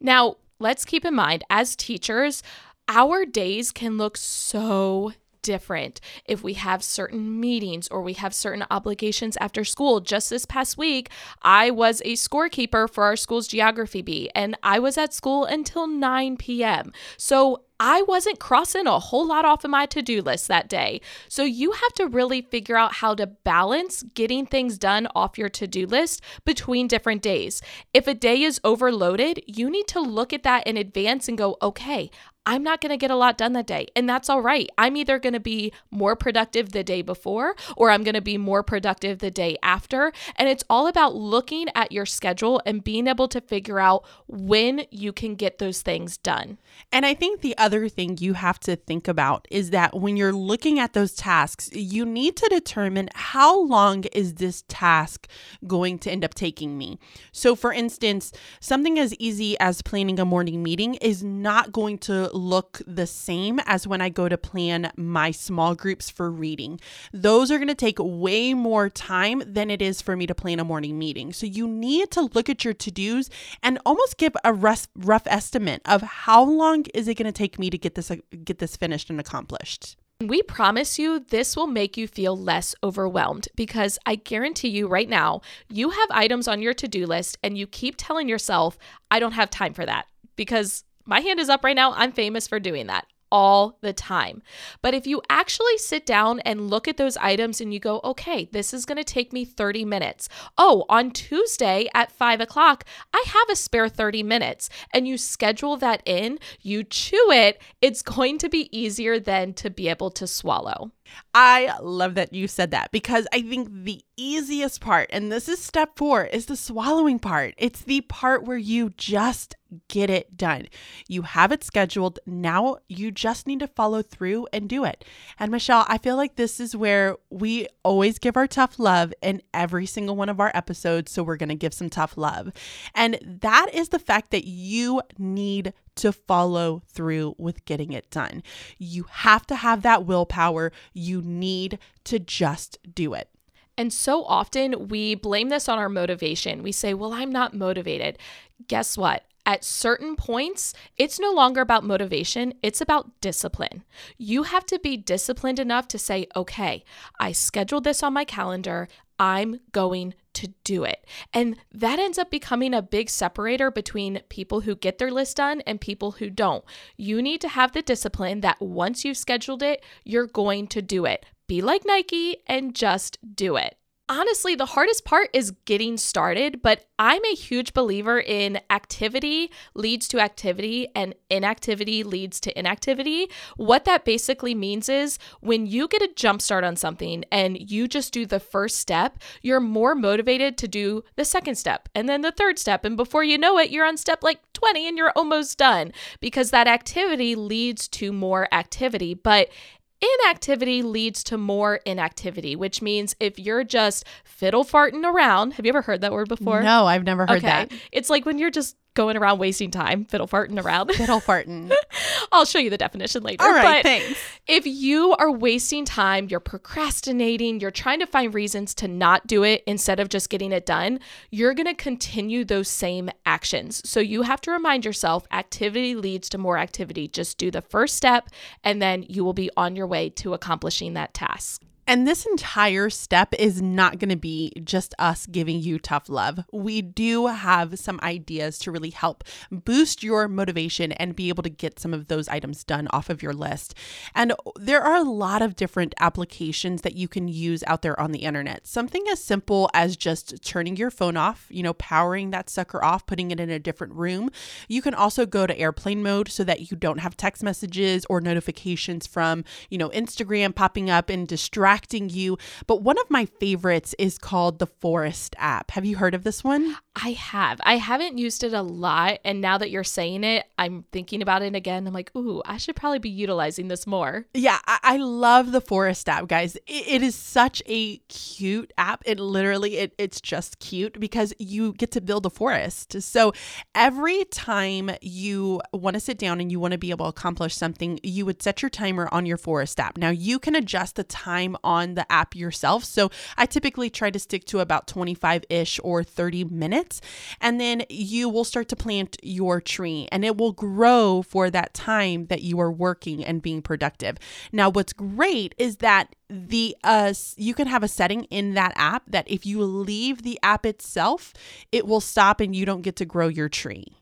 Now, 0.00 0.36
let's 0.58 0.84
keep 0.84 1.04
in 1.04 1.14
mind 1.14 1.44
as 1.50 1.76
teachers, 1.76 2.42
our 2.88 3.24
days 3.24 3.70
can 3.70 3.98
look 3.98 4.16
so 4.16 5.12
different 5.42 6.00
if 6.24 6.42
we 6.42 6.54
have 6.54 6.82
certain 6.82 7.40
meetings 7.40 7.88
or 7.88 8.02
we 8.02 8.14
have 8.14 8.34
certain 8.34 8.64
obligations 8.70 9.36
after 9.40 9.64
school. 9.64 10.00
Just 10.00 10.30
this 10.30 10.44
past 10.44 10.76
week, 10.76 11.10
I 11.42 11.70
was 11.70 12.02
a 12.04 12.14
scorekeeper 12.14 12.90
for 12.90 13.04
our 13.04 13.16
school's 13.16 13.48
geography 13.48 14.02
bee 14.02 14.30
and 14.34 14.56
I 14.62 14.78
was 14.78 14.98
at 14.98 15.14
school 15.14 15.44
until 15.44 15.86
9 15.86 16.36
p.m. 16.36 16.92
So 17.16 17.62
I 17.80 18.02
wasn't 18.02 18.40
crossing 18.40 18.86
a 18.86 18.98
whole 18.98 19.26
lot 19.26 19.44
off 19.44 19.64
of 19.64 19.70
my 19.70 19.86
to 19.86 20.02
do 20.02 20.20
list 20.20 20.48
that 20.48 20.68
day. 20.68 21.00
So 21.28 21.44
you 21.44 21.72
have 21.72 21.92
to 21.94 22.06
really 22.08 22.42
figure 22.42 22.76
out 22.76 22.94
how 22.94 23.14
to 23.14 23.26
balance 23.26 24.02
getting 24.14 24.46
things 24.46 24.78
done 24.78 25.06
off 25.14 25.38
your 25.38 25.48
to 25.50 25.66
do 25.66 25.86
list 25.86 26.22
between 26.44 26.88
different 26.88 27.22
days. 27.22 27.62
If 27.94 28.08
a 28.08 28.14
day 28.14 28.42
is 28.42 28.60
overloaded, 28.64 29.42
you 29.46 29.70
need 29.70 29.86
to 29.88 30.00
look 30.00 30.32
at 30.32 30.42
that 30.42 30.66
in 30.66 30.76
advance 30.76 31.28
and 31.28 31.38
go, 31.38 31.56
okay, 31.62 32.10
I'm 32.48 32.62
not 32.62 32.80
going 32.80 32.88
to 32.88 32.96
get 32.96 33.10
a 33.10 33.14
lot 33.14 33.36
done 33.36 33.52
that 33.52 33.66
day. 33.66 33.88
And 33.94 34.08
that's 34.08 34.30
all 34.30 34.40
right. 34.40 34.70
I'm 34.78 34.96
either 34.96 35.18
going 35.18 35.34
to 35.34 35.40
be 35.40 35.70
more 35.90 36.16
productive 36.16 36.72
the 36.72 36.82
day 36.82 37.02
before 37.02 37.54
or 37.76 37.90
I'm 37.90 38.02
going 38.02 38.14
to 38.14 38.22
be 38.22 38.38
more 38.38 38.62
productive 38.62 39.18
the 39.18 39.30
day 39.30 39.58
after. 39.62 40.14
And 40.34 40.48
it's 40.48 40.64
all 40.70 40.86
about 40.86 41.14
looking 41.14 41.66
at 41.74 41.92
your 41.92 42.06
schedule 42.06 42.62
and 42.64 42.82
being 42.82 43.06
able 43.06 43.28
to 43.28 43.42
figure 43.42 43.78
out 43.78 44.06
when 44.26 44.86
you 44.90 45.12
can 45.12 45.34
get 45.34 45.58
those 45.58 45.82
things 45.82 46.16
done. 46.16 46.56
And 46.90 47.04
I 47.04 47.12
think 47.12 47.42
the 47.42 47.56
other 47.58 47.67
thing 47.88 48.16
you 48.18 48.32
have 48.34 48.58
to 48.60 48.76
think 48.76 49.08
about 49.08 49.46
is 49.50 49.70
that 49.70 49.98
when 50.00 50.16
you're 50.16 50.32
looking 50.32 50.78
at 50.78 50.92
those 50.92 51.14
tasks, 51.14 51.70
you 51.72 52.06
need 52.06 52.36
to 52.36 52.48
determine 52.48 53.08
how 53.14 53.62
long 53.64 54.04
is 54.04 54.34
this 54.34 54.64
task 54.68 55.28
going 55.66 55.98
to 55.98 56.10
end 56.10 56.24
up 56.24 56.34
taking 56.34 56.78
me. 56.78 56.98
So 57.32 57.54
for 57.54 57.72
instance, 57.72 58.32
something 58.60 58.98
as 58.98 59.14
easy 59.16 59.58
as 59.60 59.82
planning 59.82 60.18
a 60.18 60.24
morning 60.24 60.62
meeting 60.62 60.94
is 60.94 61.22
not 61.22 61.72
going 61.72 61.98
to 61.98 62.30
look 62.34 62.80
the 62.86 63.06
same 63.06 63.60
as 63.66 63.86
when 63.86 64.00
I 64.00 64.08
go 64.08 64.28
to 64.28 64.38
plan 64.38 64.90
my 64.96 65.30
small 65.30 65.74
groups 65.74 66.08
for 66.08 66.30
reading. 66.30 66.80
Those 67.12 67.50
are 67.50 67.58
going 67.58 67.68
to 67.68 67.74
take 67.74 67.98
way 67.98 68.54
more 68.54 68.88
time 68.88 69.42
than 69.46 69.70
it 69.70 69.82
is 69.82 70.00
for 70.00 70.16
me 70.16 70.26
to 70.26 70.34
plan 70.34 70.60
a 70.60 70.64
morning 70.64 70.98
meeting. 70.98 71.32
So 71.32 71.44
you 71.44 71.68
need 71.68 72.10
to 72.12 72.22
look 72.22 72.48
at 72.48 72.64
your 72.64 72.74
to-dos 72.74 73.28
and 73.62 73.78
almost 73.84 74.16
give 74.16 74.34
a 74.44 74.54
rough, 74.54 74.88
rough 74.96 75.26
estimate 75.26 75.82
of 75.84 76.02
how 76.02 76.42
long 76.42 76.84
is 76.94 77.08
it 77.08 77.14
going 77.16 77.26
to 77.26 77.32
take 77.32 77.57
me 77.58 77.70
to 77.70 77.78
get 77.78 77.94
this 77.94 78.10
uh, 78.10 78.16
get 78.44 78.58
this 78.58 78.76
finished 78.76 79.10
and 79.10 79.20
accomplished. 79.20 79.96
We 80.20 80.42
promise 80.42 80.98
you 80.98 81.20
this 81.20 81.56
will 81.56 81.68
make 81.68 81.96
you 81.96 82.08
feel 82.08 82.36
less 82.36 82.74
overwhelmed 82.82 83.46
because 83.54 84.00
I 84.04 84.16
guarantee 84.16 84.68
you 84.68 84.88
right 84.88 85.08
now, 85.08 85.42
you 85.68 85.90
have 85.90 86.08
items 86.10 86.48
on 86.48 86.60
your 86.60 86.74
to 86.74 86.88
do 86.88 87.06
list 87.06 87.38
and 87.44 87.56
you 87.56 87.68
keep 87.68 87.94
telling 87.96 88.28
yourself, 88.28 88.78
I 89.12 89.20
don't 89.20 89.32
have 89.32 89.48
time 89.48 89.74
for 89.74 89.86
that 89.86 90.06
because 90.34 90.82
my 91.06 91.20
hand 91.20 91.38
is 91.38 91.48
up 91.48 91.62
right 91.62 91.76
now. 91.76 91.92
I'm 91.92 92.10
famous 92.10 92.48
for 92.48 92.58
doing 92.58 92.88
that 92.88 93.06
all 93.30 93.78
the 93.80 93.92
time. 93.92 94.42
But 94.82 94.94
if 94.94 95.06
you 95.06 95.22
actually 95.28 95.78
sit 95.78 96.06
down 96.06 96.40
and 96.40 96.70
look 96.70 96.88
at 96.88 96.96
those 96.96 97.16
items 97.18 97.60
and 97.60 97.72
you 97.72 97.80
go, 97.80 98.00
okay, 98.04 98.48
this 98.52 98.72
is 98.72 98.84
going 98.84 98.98
to 98.98 99.04
take 99.04 99.32
me 99.32 99.44
30 99.44 99.84
minutes. 99.84 100.28
Oh, 100.56 100.84
on 100.88 101.10
Tuesday 101.10 101.88
at 101.94 102.12
five 102.12 102.40
o'clock, 102.40 102.84
I 103.12 103.22
have 103.26 103.48
a 103.50 103.56
spare 103.56 103.88
30 103.88 104.22
minutes. 104.22 104.68
And 104.92 105.06
you 105.06 105.18
schedule 105.18 105.76
that 105.78 106.02
in, 106.04 106.38
you 106.60 106.84
chew 106.84 107.30
it, 107.30 107.60
it's 107.80 108.02
going 108.08 108.38
to 108.38 108.48
be 108.48 108.68
easier 108.76 109.18
then 109.18 109.54
to 109.54 109.70
be 109.70 109.88
able 109.88 110.10
to 110.12 110.26
swallow. 110.26 110.92
I 111.34 111.72
love 111.80 112.14
that 112.14 112.32
you 112.32 112.48
said 112.48 112.70
that 112.72 112.90
because 112.90 113.26
I 113.32 113.42
think 113.42 113.68
the 113.84 114.02
easiest 114.16 114.80
part, 114.80 115.08
and 115.12 115.30
this 115.30 115.48
is 115.48 115.62
step 115.62 115.90
four, 115.96 116.24
is 116.24 116.46
the 116.46 116.56
swallowing 116.56 117.18
part. 117.18 117.54
It's 117.58 117.82
the 117.82 118.00
part 118.02 118.44
where 118.44 118.58
you 118.58 118.90
just 118.90 119.54
get 119.88 120.10
it 120.10 120.36
done. 120.36 120.66
You 121.08 121.22
have 121.22 121.52
it 121.52 121.62
scheduled. 121.62 122.18
Now 122.26 122.78
you 122.88 123.10
just 123.10 123.46
need 123.46 123.60
to 123.60 123.66
follow 123.66 124.02
through 124.02 124.48
and 124.52 124.68
do 124.68 124.84
it. 124.84 125.04
And 125.38 125.50
Michelle, 125.50 125.84
I 125.88 125.98
feel 125.98 126.16
like 126.16 126.36
this 126.36 126.58
is 126.58 126.74
where 126.74 127.16
we 127.30 127.68
always 127.82 128.18
give 128.18 128.36
our 128.36 128.46
tough 128.46 128.78
love 128.78 129.12
in 129.22 129.42
every 129.52 129.86
single 129.86 130.16
one 130.16 130.28
of 130.28 130.40
our 130.40 130.50
episodes. 130.54 131.12
So 131.12 131.22
we're 131.22 131.36
going 131.36 131.50
to 131.50 131.54
give 131.54 131.74
some 131.74 131.90
tough 131.90 132.16
love. 132.16 132.52
And 132.94 133.18
that 133.42 133.68
is 133.72 133.90
the 133.90 133.98
fact 133.98 134.30
that 134.30 134.46
you 134.46 135.02
need 135.18 135.74
to 135.98 136.12
follow 136.12 136.82
through 136.88 137.34
with 137.38 137.64
getting 137.64 137.92
it 137.92 138.10
done. 138.10 138.42
You 138.78 139.06
have 139.10 139.46
to 139.48 139.56
have 139.56 139.82
that 139.82 140.04
willpower. 140.04 140.72
You 140.92 141.22
need 141.22 141.78
to 142.04 142.18
just 142.18 142.78
do 142.94 143.14
it. 143.14 143.28
And 143.76 143.92
so 143.92 144.24
often 144.24 144.88
we 144.88 145.14
blame 145.14 145.50
this 145.50 145.68
on 145.68 145.78
our 145.78 145.88
motivation. 145.88 146.62
We 146.62 146.72
say, 146.72 146.94
well, 146.94 147.12
I'm 147.12 147.30
not 147.30 147.54
motivated. 147.54 148.18
Guess 148.66 148.98
what? 148.98 149.24
At 149.46 149.64
certain 149.64 150.14
points, 150.14 150.74
it's 150.98 151.18
no 151.18 151.32
longer 151.32 151.62
about 151.62 151.82
motivation, 151.82 152.52
it's 152.62 152.82
about 152.82 153.18
discipline. 153.22 153.84
You 154.18 154.42
have 154.42 154.66
to 154.66 154.78
be 154.78 154.98
disciplined 154.98 155.58
enough 155.58 155.88
to 155.88 155.98
say, 155.98 156.26
okay, 156.36 156.84
I 157.18 157.32
scheduled 157.32 157.84
this 157.84 158.02
on 158.02 158.12
my 158.12 158.24
calendar. 158.24 158.88
I'm 159.18 159.60
going 159.72 160.14
to 160.38 160.48
do 160.64 160.84
it. 160.84 161.04
And 161.34 161.56
that 161.72 161.98
ends 161.98 162.18
up 162.18 162.30
becoming 162.30 162.72
a 162.72 162.82
big 162.82 163.10
separator 163.10 163.70
between 163.70 164.22
people 164.28 164.60
who 164.60 164.76
get 164.76 164.98
their 164.98 165.10
list 165.10 165.36
done 165.36 165.60
and 165.62 165.80
people 165.80 166.12
who 166.12 166.30
don't. 166.30 166.64
You 166.96 167.20
need 167.20 167.40
to 167.40 167.48
have 167.48 167.72
the 167.72 167.82
discipline 167.82 168.40
that 168.42 168.60
once 168.60 169.04
you've 169.04 169.16
scheduled 169.16 169.62
it, 169.62 169.84
you're 170.04 170.26
going 170.26 170.68
to 170.68 170.80
do 170.80 171.04
it. 171.04 171.26
Be 171.48 171.60
like 171.60 171.82
Nike 171.84 172.36
and 172.46 172.74
just 172.74 173.18
do 173.34 173.56
it 173.56 173.76
honestly, 174.08 174.54
the 174.54 174.66
hardest 174.66 175.04
part 175.04 175.28
is 175.32 175.52
getting 175.64 175.96
started, 175.96 176.62
but 176.62 176.86
I'm 176.98 177.24
a 177.24 177.34
huge 177.34 177.74
believer 177.74 178.18
in 178.18 178.60
activity 178.70 179.52
leads 179.74 180.08
to 180.08 180.20
activity 180.20 180.88
and 180.94 181.14
inactivity 181.30 182.02
leads 182.02 182.40
to 182.40 182.58
inactivity. 182.58 183.30
What 183.56 183.84
that 183.84 184.04
basically 184.04 184.54
means 184.54 184.88
is 184.88 185.18
when 185.40 185.66
you 185.66 185.86
get 185.86 186.02
a 186.02 186.10
jump 186.16 186.42
start 186.42 186.64
on 186.64 186.76
something 186.76 187.24
and 187.30 187.70
you 187.70 187.86
just 187.86 188.12
do 188.12 188.26
the 188.26 188.40
first 188.40 188.78
step, 188.78 189.18
you're 189.42 189.60
more 189.60 189.94
motivated 189.94 190.58
to 190.58 190.68
do 190.68 191.04
the 191.16 191.24
second 191.24 191.54
step 191.54 191.88
and 191.94 192.08
then 192.08 192.22
the 192.22 192.32
third 192.32 192.58
step. 192.58 192.84
And 192.84 192.96
before 192.96 193.22
you 193.22 193.38
know 193.38 193.58
it, 193.58 193.70
you're 193.70 193.86
on 193.86 193.96
step 193.96 194.22
like 194.22 194.40
20 194.54 194.88
and 194.88 194.98
you're 194.98 195.12
almost 195.14 195.56
done 195.58 195.92
because 196.20 196.50
that 196.50 196.66
activity 196.66 197.36
leads 197.36 197.86
to 197.88 198.12
more 198.12 198.52
activity. 198.52 199.14
But 199.14 199.50
Inactivity 200.00 200.82
leads 200.82 201.24
to 201.24 201.36
more 201.36 201.76
inactivity, 201.84 202.54
which 202.54 202.80
means 202.80 203.16
if 203.18 203.38
you're 203.38 203.64
just 203.64 204.04
fiddle 204.24 204.64
farting 204.64 205.04
around, 205.04 205.54
have 205.54 205.66
you 205.66 205.70
ever 205.70 205.82
heard 205.82 206.02
that 206.02 206.12
word 206.12 206.28
before? 206.28 206.62
No, 206.62 206.86
I've 206.86 207.04
never 207.04 207.26
heard 207.26 207.42
that. 207.42 207.72
It's 207.90 208.08
like 208.08 208.24
when 208.24 208.38
you're 208.38 208.50
just 208.50 208.76
going 208.98 209.16
around 209.16 209.38
wasting 209.38 209.70
time, 209.70 210.04
fiddle 210.06 210.26
farting 210.26 210.60
around. 210.60 210.90
Fiddle 210.92 211.20
farting. 211.20 211.72
I'll 212.32 212.44
show 212.44 212.58
you 212.58 212.68
the 212.68 212.76
definition 212.76 213.22
later. 213.22 213.44
All 213.44 213.52
right, 213.52 213.76
but 213.76 213.82
thanks. 213.84 214.18
if 214.48 214.66
you 214.66 215.14
are 215.20 215.30
wasting 215.30 215.84
time, 215.84 216.26
you're 216.28 216.40
procrastinating, 216.40 217.60
you're 217.60 217.70
trying 217.70 218.00
to 218.00 218.08
find 218.08 218.34
reasons 218.34 218.74
to 218.74 218.88
not 218.88 219.28
do 219.28 219.44
it 219.44 219.62
instead 219.68 220.00
of 220.00 220.08
just 220.08 220.30
getting 220.30 220.50
it 220.50 220.66
done, 220.66 220.98
you're 221.30 221.54
going 221.54 221.68
to 221.68 221.74
continue 221.74 222.44
those 222.44 222.66
same 222.66 223.08
actions. 223.24 223.88
So 223.88 224.00
you 224.00 224.22
have 224.22 224.40
to 224.40 224.50
remind 224.50 224.84
yourself 224.84 225.28
activity 225.30 225.94
leads 225.94 226.28
to 226.30 226.38
more 226.38 226.58
activity. 226.58 227.06
Just 227.06 227.38
do 227.38 227.52
the 227.52 227.62
first 227.62 227.94
step 227.94 228.28
and 228.64 228.82
then 228.82 229.04
you 229.08 229.22
will 229.22 229.32
be 229.32 229.48
on 229.56 229.76
your 229.76 229.86
way 229.86 230.10
to 230.10 230.34
accomplishing 230.34 230.94
that 230.94 231.14
task. 231.14 231.62
And 231.88 232.06
this 232.06 232.26
entire 232.26 232.90
step 232.90 233.32
is 233.38 233.62
not 233.62 233.98
going 233.98 234.10
to 234.10 234.16
be 234.16 234.52
just 234.62 234.94
us 234.98 235.24
giving 235.24 235.58
you 235.60 235.78
tough 235.78 236.10
love. 236.10 236.40
We 236.52 236.82
do 236.82 237.28
have 237.28 237.78
some 237.78 237.98
ideas 238.02 238.58
to 238.58 238.70
really 238.70 238.90
help 238.90 239.24
boost 239.50 240.02
your 240.02 240.28
motivation 240.28 240.92
and 240.92 241.16
be 241.16 241.30
able 241.30 241.42
to 241.44 241.48
get 241.48 241.80
some 241.80 241.94
of 241.94 242.08
those 242.08 242.28
items 242.28 242.62
done 242.62 242.88
off 242.90 243.08
of 243.08 243.22
your 243.22 243.32
list. 243.32 243.74
And 244.14 244.34
there 244.56 244.82
are 244.82 244.96
a 244.96 245.02
lot 245.02 245.40
of 245.40 245.56
different 245.56 245.94
applications 245.98 246.82
that 246.82 246.94
you 246.94 247.08
can 247.08 247.26
use 247.26 247.64
out 247.66 247.80
there 247.80 247.98
on 247.98 248.12
the 248.12 248.18
internet. 248.18 248.66
Something 248.66 249.06
as 249.10 249.24
simple 249.24 249.70
as 249.72 249.96
just 249.96 250.44
turning 250.44 250.76
your 250.76 250.90
phone 250.90 251.16
off, 251.16 251.46
you 251.48 251.62
know, 251.62 251.72
powering 251.72 252.32
that 252.32 252.50
sucker 252.50 252.84
off, 252.84 253.06
putting 253.06 253.30
it 253.30 253.40
in 253.40 253.48
a 253.48 253.58
different 253.58 253.94
room. 253.94 254.28
You 254.68 254.82
can 254.82 254.92
also 254.92 255.24
go 255.24 255.46
to 255.46 255.58
airplane 255.58 256.02
mode 256.02 256.28
so 256.28 256.44
that 256.44 256.70
you 256.70 256.76
don't 256.76 256.98
have 256.98 257.16
text 257.16 257.42
messages 257.42 258.04
or 258.10 258.20
notifications 258.20 259.06
from, 259.06 259.42
you 259.70 259.78
know, 259.78 259.88
Instagram 259.88 260.54
popping 260.54 260.90
up 260.90 261.08
and 261.08 261.26
distracting 261.26 261.77
you. 261.92 262.38
But 262.66 262.82
one 262.82 262.98
of 262.98 263.10
my 263.10 263.26
favorites 263.26 263.94
is 263.98 264.18
called 264.18 264.58
the 264.58 264.66
Forest 264.66 265.34
app. 265.38 265.70
Have 265.72 265.84
you 265.84 265.96
heard 265.96 266.14
of 266.14 266.24
this 266.24 266.44
one? 266.44 266.76
I 266.94 267.10
have. 267.10 267.60
I 267.62 267.76
haven't 267.76 268.18
used 268.18 268.44
it 268.44 268.52
a 268.52 268.62
lot. 268.62 269.20
And 269.24 269.40
now 269.40 269.58
that 269.58 269.70
you're 269.70 269.84
saying 269.84 270.24
it, 270.24 270.46
I'm 270.58 270.84
thinking 270.92 271.22
about 271.22 271.42
it 271.42 271.54
again. 271.54 271.86
I'm 271.86 271.94
like, 271.94 272.14
ooh, 272.16 272.42
I 272.44 272.56
should 272.56 272.76
probably 272.76 272.98
be 272.98 273.08
utilizing 273.08 273.68
this 273.68 273.86
more. 273.86 274.26
Yeah, 274.34 274.58
I, 274.66 274.78
I 274.82 274.96
love 274.98 275.52
the 275.52 275.60
Forest 275.60 276.08
app, 276.08 276.28
guys. 276.28 276.56
It, 276.56 276.88
it 276.88 277.02
is 277.02 277.14
such 277.14 277.62
a 277.66 277.98
cute 278.08 278.72
app. 278.76 279.02
It 279.06 279.20
literally, 279.20 279.78
it, 279.78 279.94
it's 279.98 280.20
just 280.20 280.58
cute 280.58 280.98
because 280.98 281.32
you 281.38 281.72
get 281.74 281.90
to 281.92 282.00
build 282.00 282.26
a 282.26 282.30
forest. 282.30 283.00
So 283.02 283.32
every 283.74 284.24
time 284.24 284.90
you 285.00 285.60
want 285.72 285.94
to 285.94 286.00
sit 286.00 286.18
down 286.18 286.40
and 286.40 286.50
you 286.50 286.60
want 286.60 286.72
to 286.72 286.78
be 286.78 286.90
able 286.90 287.06
to 287.06 287.10
accomplish 287.10 287.54
something, 287.56 287.98
you 288.02 288.26
would 288.26 288.42
set 288.42 288.62
your 288.62 288.70
timer 288.70 289.08
on 289.12 289.26
your 289.26 289.36
Forest 289.36 289.80
app. 289.80 289.96
Now 289.98 290.10
you 290.10 290.38
can 290.38 290.54
adjust 290.54 290.96
the 290.96 291.04
time 291.04 291.56
on 291.68 291.94
the 291.96 292.10
app 292.10 292.34
yourself. 292.34 292.82
So 292.82 293.10
I 293.36 293.44
typically 293.44 293.90
try 293.90 294.10
to 294.10 294.18
stick 294.18 294.46
to 294.46 294.60
about 294.60 294.86
25 294.86 295.44
ish 295.50 295.78
or 295.84 296.02
30 296.02 296.44
minutes. 296.44 297.02
And 297.42 297.60
then 297.60 297.82
you 297.90 298.30
will 298.30 298.44
start 298.44 298.68
to 298.68 298.76
plant 298.76 299.18
your 299.22 299.60
tree 299.60 300.08
and 300.10 300.24
it 300.24 300.38
will 300.38 300.52
grow 300.52 301.20
for 301.20 301.50
that 301.50 301.74
time 301.74 302.26
that 302.28 302.40
you 302.40 302.58
are 302.58 302.72
working 302.72 303.22
and 303.22 303.42
being 303.42 303.60
productive. 303.60 304.16
Now, 304.50 304.70
what's 304.70 304.94
great 304.94 305.54
is 305.58 305.76
that 305.76 306.16
the 306.30 306.76
uh 306.84 307.12
you 307.36 307.54
can 307.54 307.66
have 307.66 307.82
a 307.82 307.88
setting 307.88 308.24
in 308.24 308.52
that 308.52 308.72
app 308.76 309.02
that 309.08 309.30
if 309.30 309.46
you 309.46 309.62
leave 309.62 310.22
the 310.22 310.38
app 310.42 310.64
itself, 310.64 311.34
it 311.70 311.86
will 311.86 312.00
stop 312.00 312.40
and 312.40 312.56
you 312.56 312.64
don't 312.64 312.82
get 312.82 312.96
to 312.96 313.04
grow 313.04 313.28
your 313.28 313.48
tree. 313.48 313.97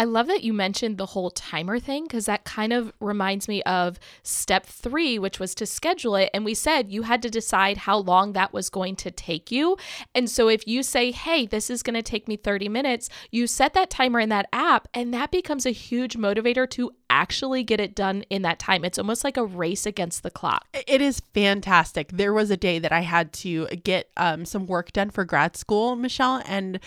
I 0.00 0.04
love 0.04 0.28
that 0.28 0.42
you 0.42 0.54
mentioned 0.54 0.96
the 0.96 1.04
whole 1.04 1.28
timer 1.28 1.78
thing 1.78 2.04
because 2.04 2.24
that 2.24 2.44
kind 2.44 2.72
of 2.72 2.90
reminds 3.00 3.48
me 3.48 3.62
of 3.64 4.00
step 4.22 4.64
three, 4.64 5.18
which 5.18 5.38
was 5.38 5.54
to 5.56 5.66
schedule 5.66 6.16
it. 6.16 6.30
And 6.32 6.42
we 6.42 6.54
said 6.54 6.90
you 6.90 7.02
had 7.02 7.20
to 7.20 7.28
decide 7.28 7.76
how 7.76 7.98
long 7.98 8.32
that 8.32 8.50
was 8.50 8.70
going 8.70 8.96
to 8.96 9.10
take 9.10 9.50
you. 9.50 9.76
And 10.14 10.30
so 10.30 10.48
if 10.48 10.66
you 10.66 10.82
say, 10.82 11.10
hey, 11.10 11.44
this 11.44 11.68
is 11.68 11.82
going 11.82 11.96
to 11.96 12.02
take 12.02 12.28
me 12.28 12.38
30 12.38 12.70
minutes, 12.70 13.10
you 13.30 13.46
set 13.46 13.74
that 13.74 13.90
timer 13.90 14.20
in 14.20 14.30
that 14.30 14.48
app, 14.54 14.88
and 14.94 15.12
that 15.12 15.30
becomes 15.30 15.66
a 15.66 15.70
huge 15.70 16.16
motivator 16.16 16.66
to 16.70 16.92
actually 17.10 17.62
get 17.62 17.78
it 17.78 17.94
done 17.94 18.22
in 18.30 18.40
that 18.40 18.58
time. 18.58 18.86
It's 18.86 18.98
almost 18.98 19.22
like 19.22 19.36
a 19.36 19.44
race 19.44 19.84
against 19.84 20.22
the 20.22 20.30
clock. 20.30 20.66
It 20.86 21.02
is 21.02 21.20
fantastic. 21.34 22.08
There 22.10 22.32
was 22.32 22.50
a 22.50 22.56
day 22.56 22.78
that 22.78 22.92
I 22.92 23.00
had 23.00 23.34
to 23.34 23.66
get 23.66 24.08
um, 24.16 24.46
some 24.46 24.66
work 24.66 24.94
done 24.94 25.10
for 25.10 25.26
grad 25.26 25.58
school, 25.58 25.94
Michelle, 25.94 26.42
and 26.46 26.80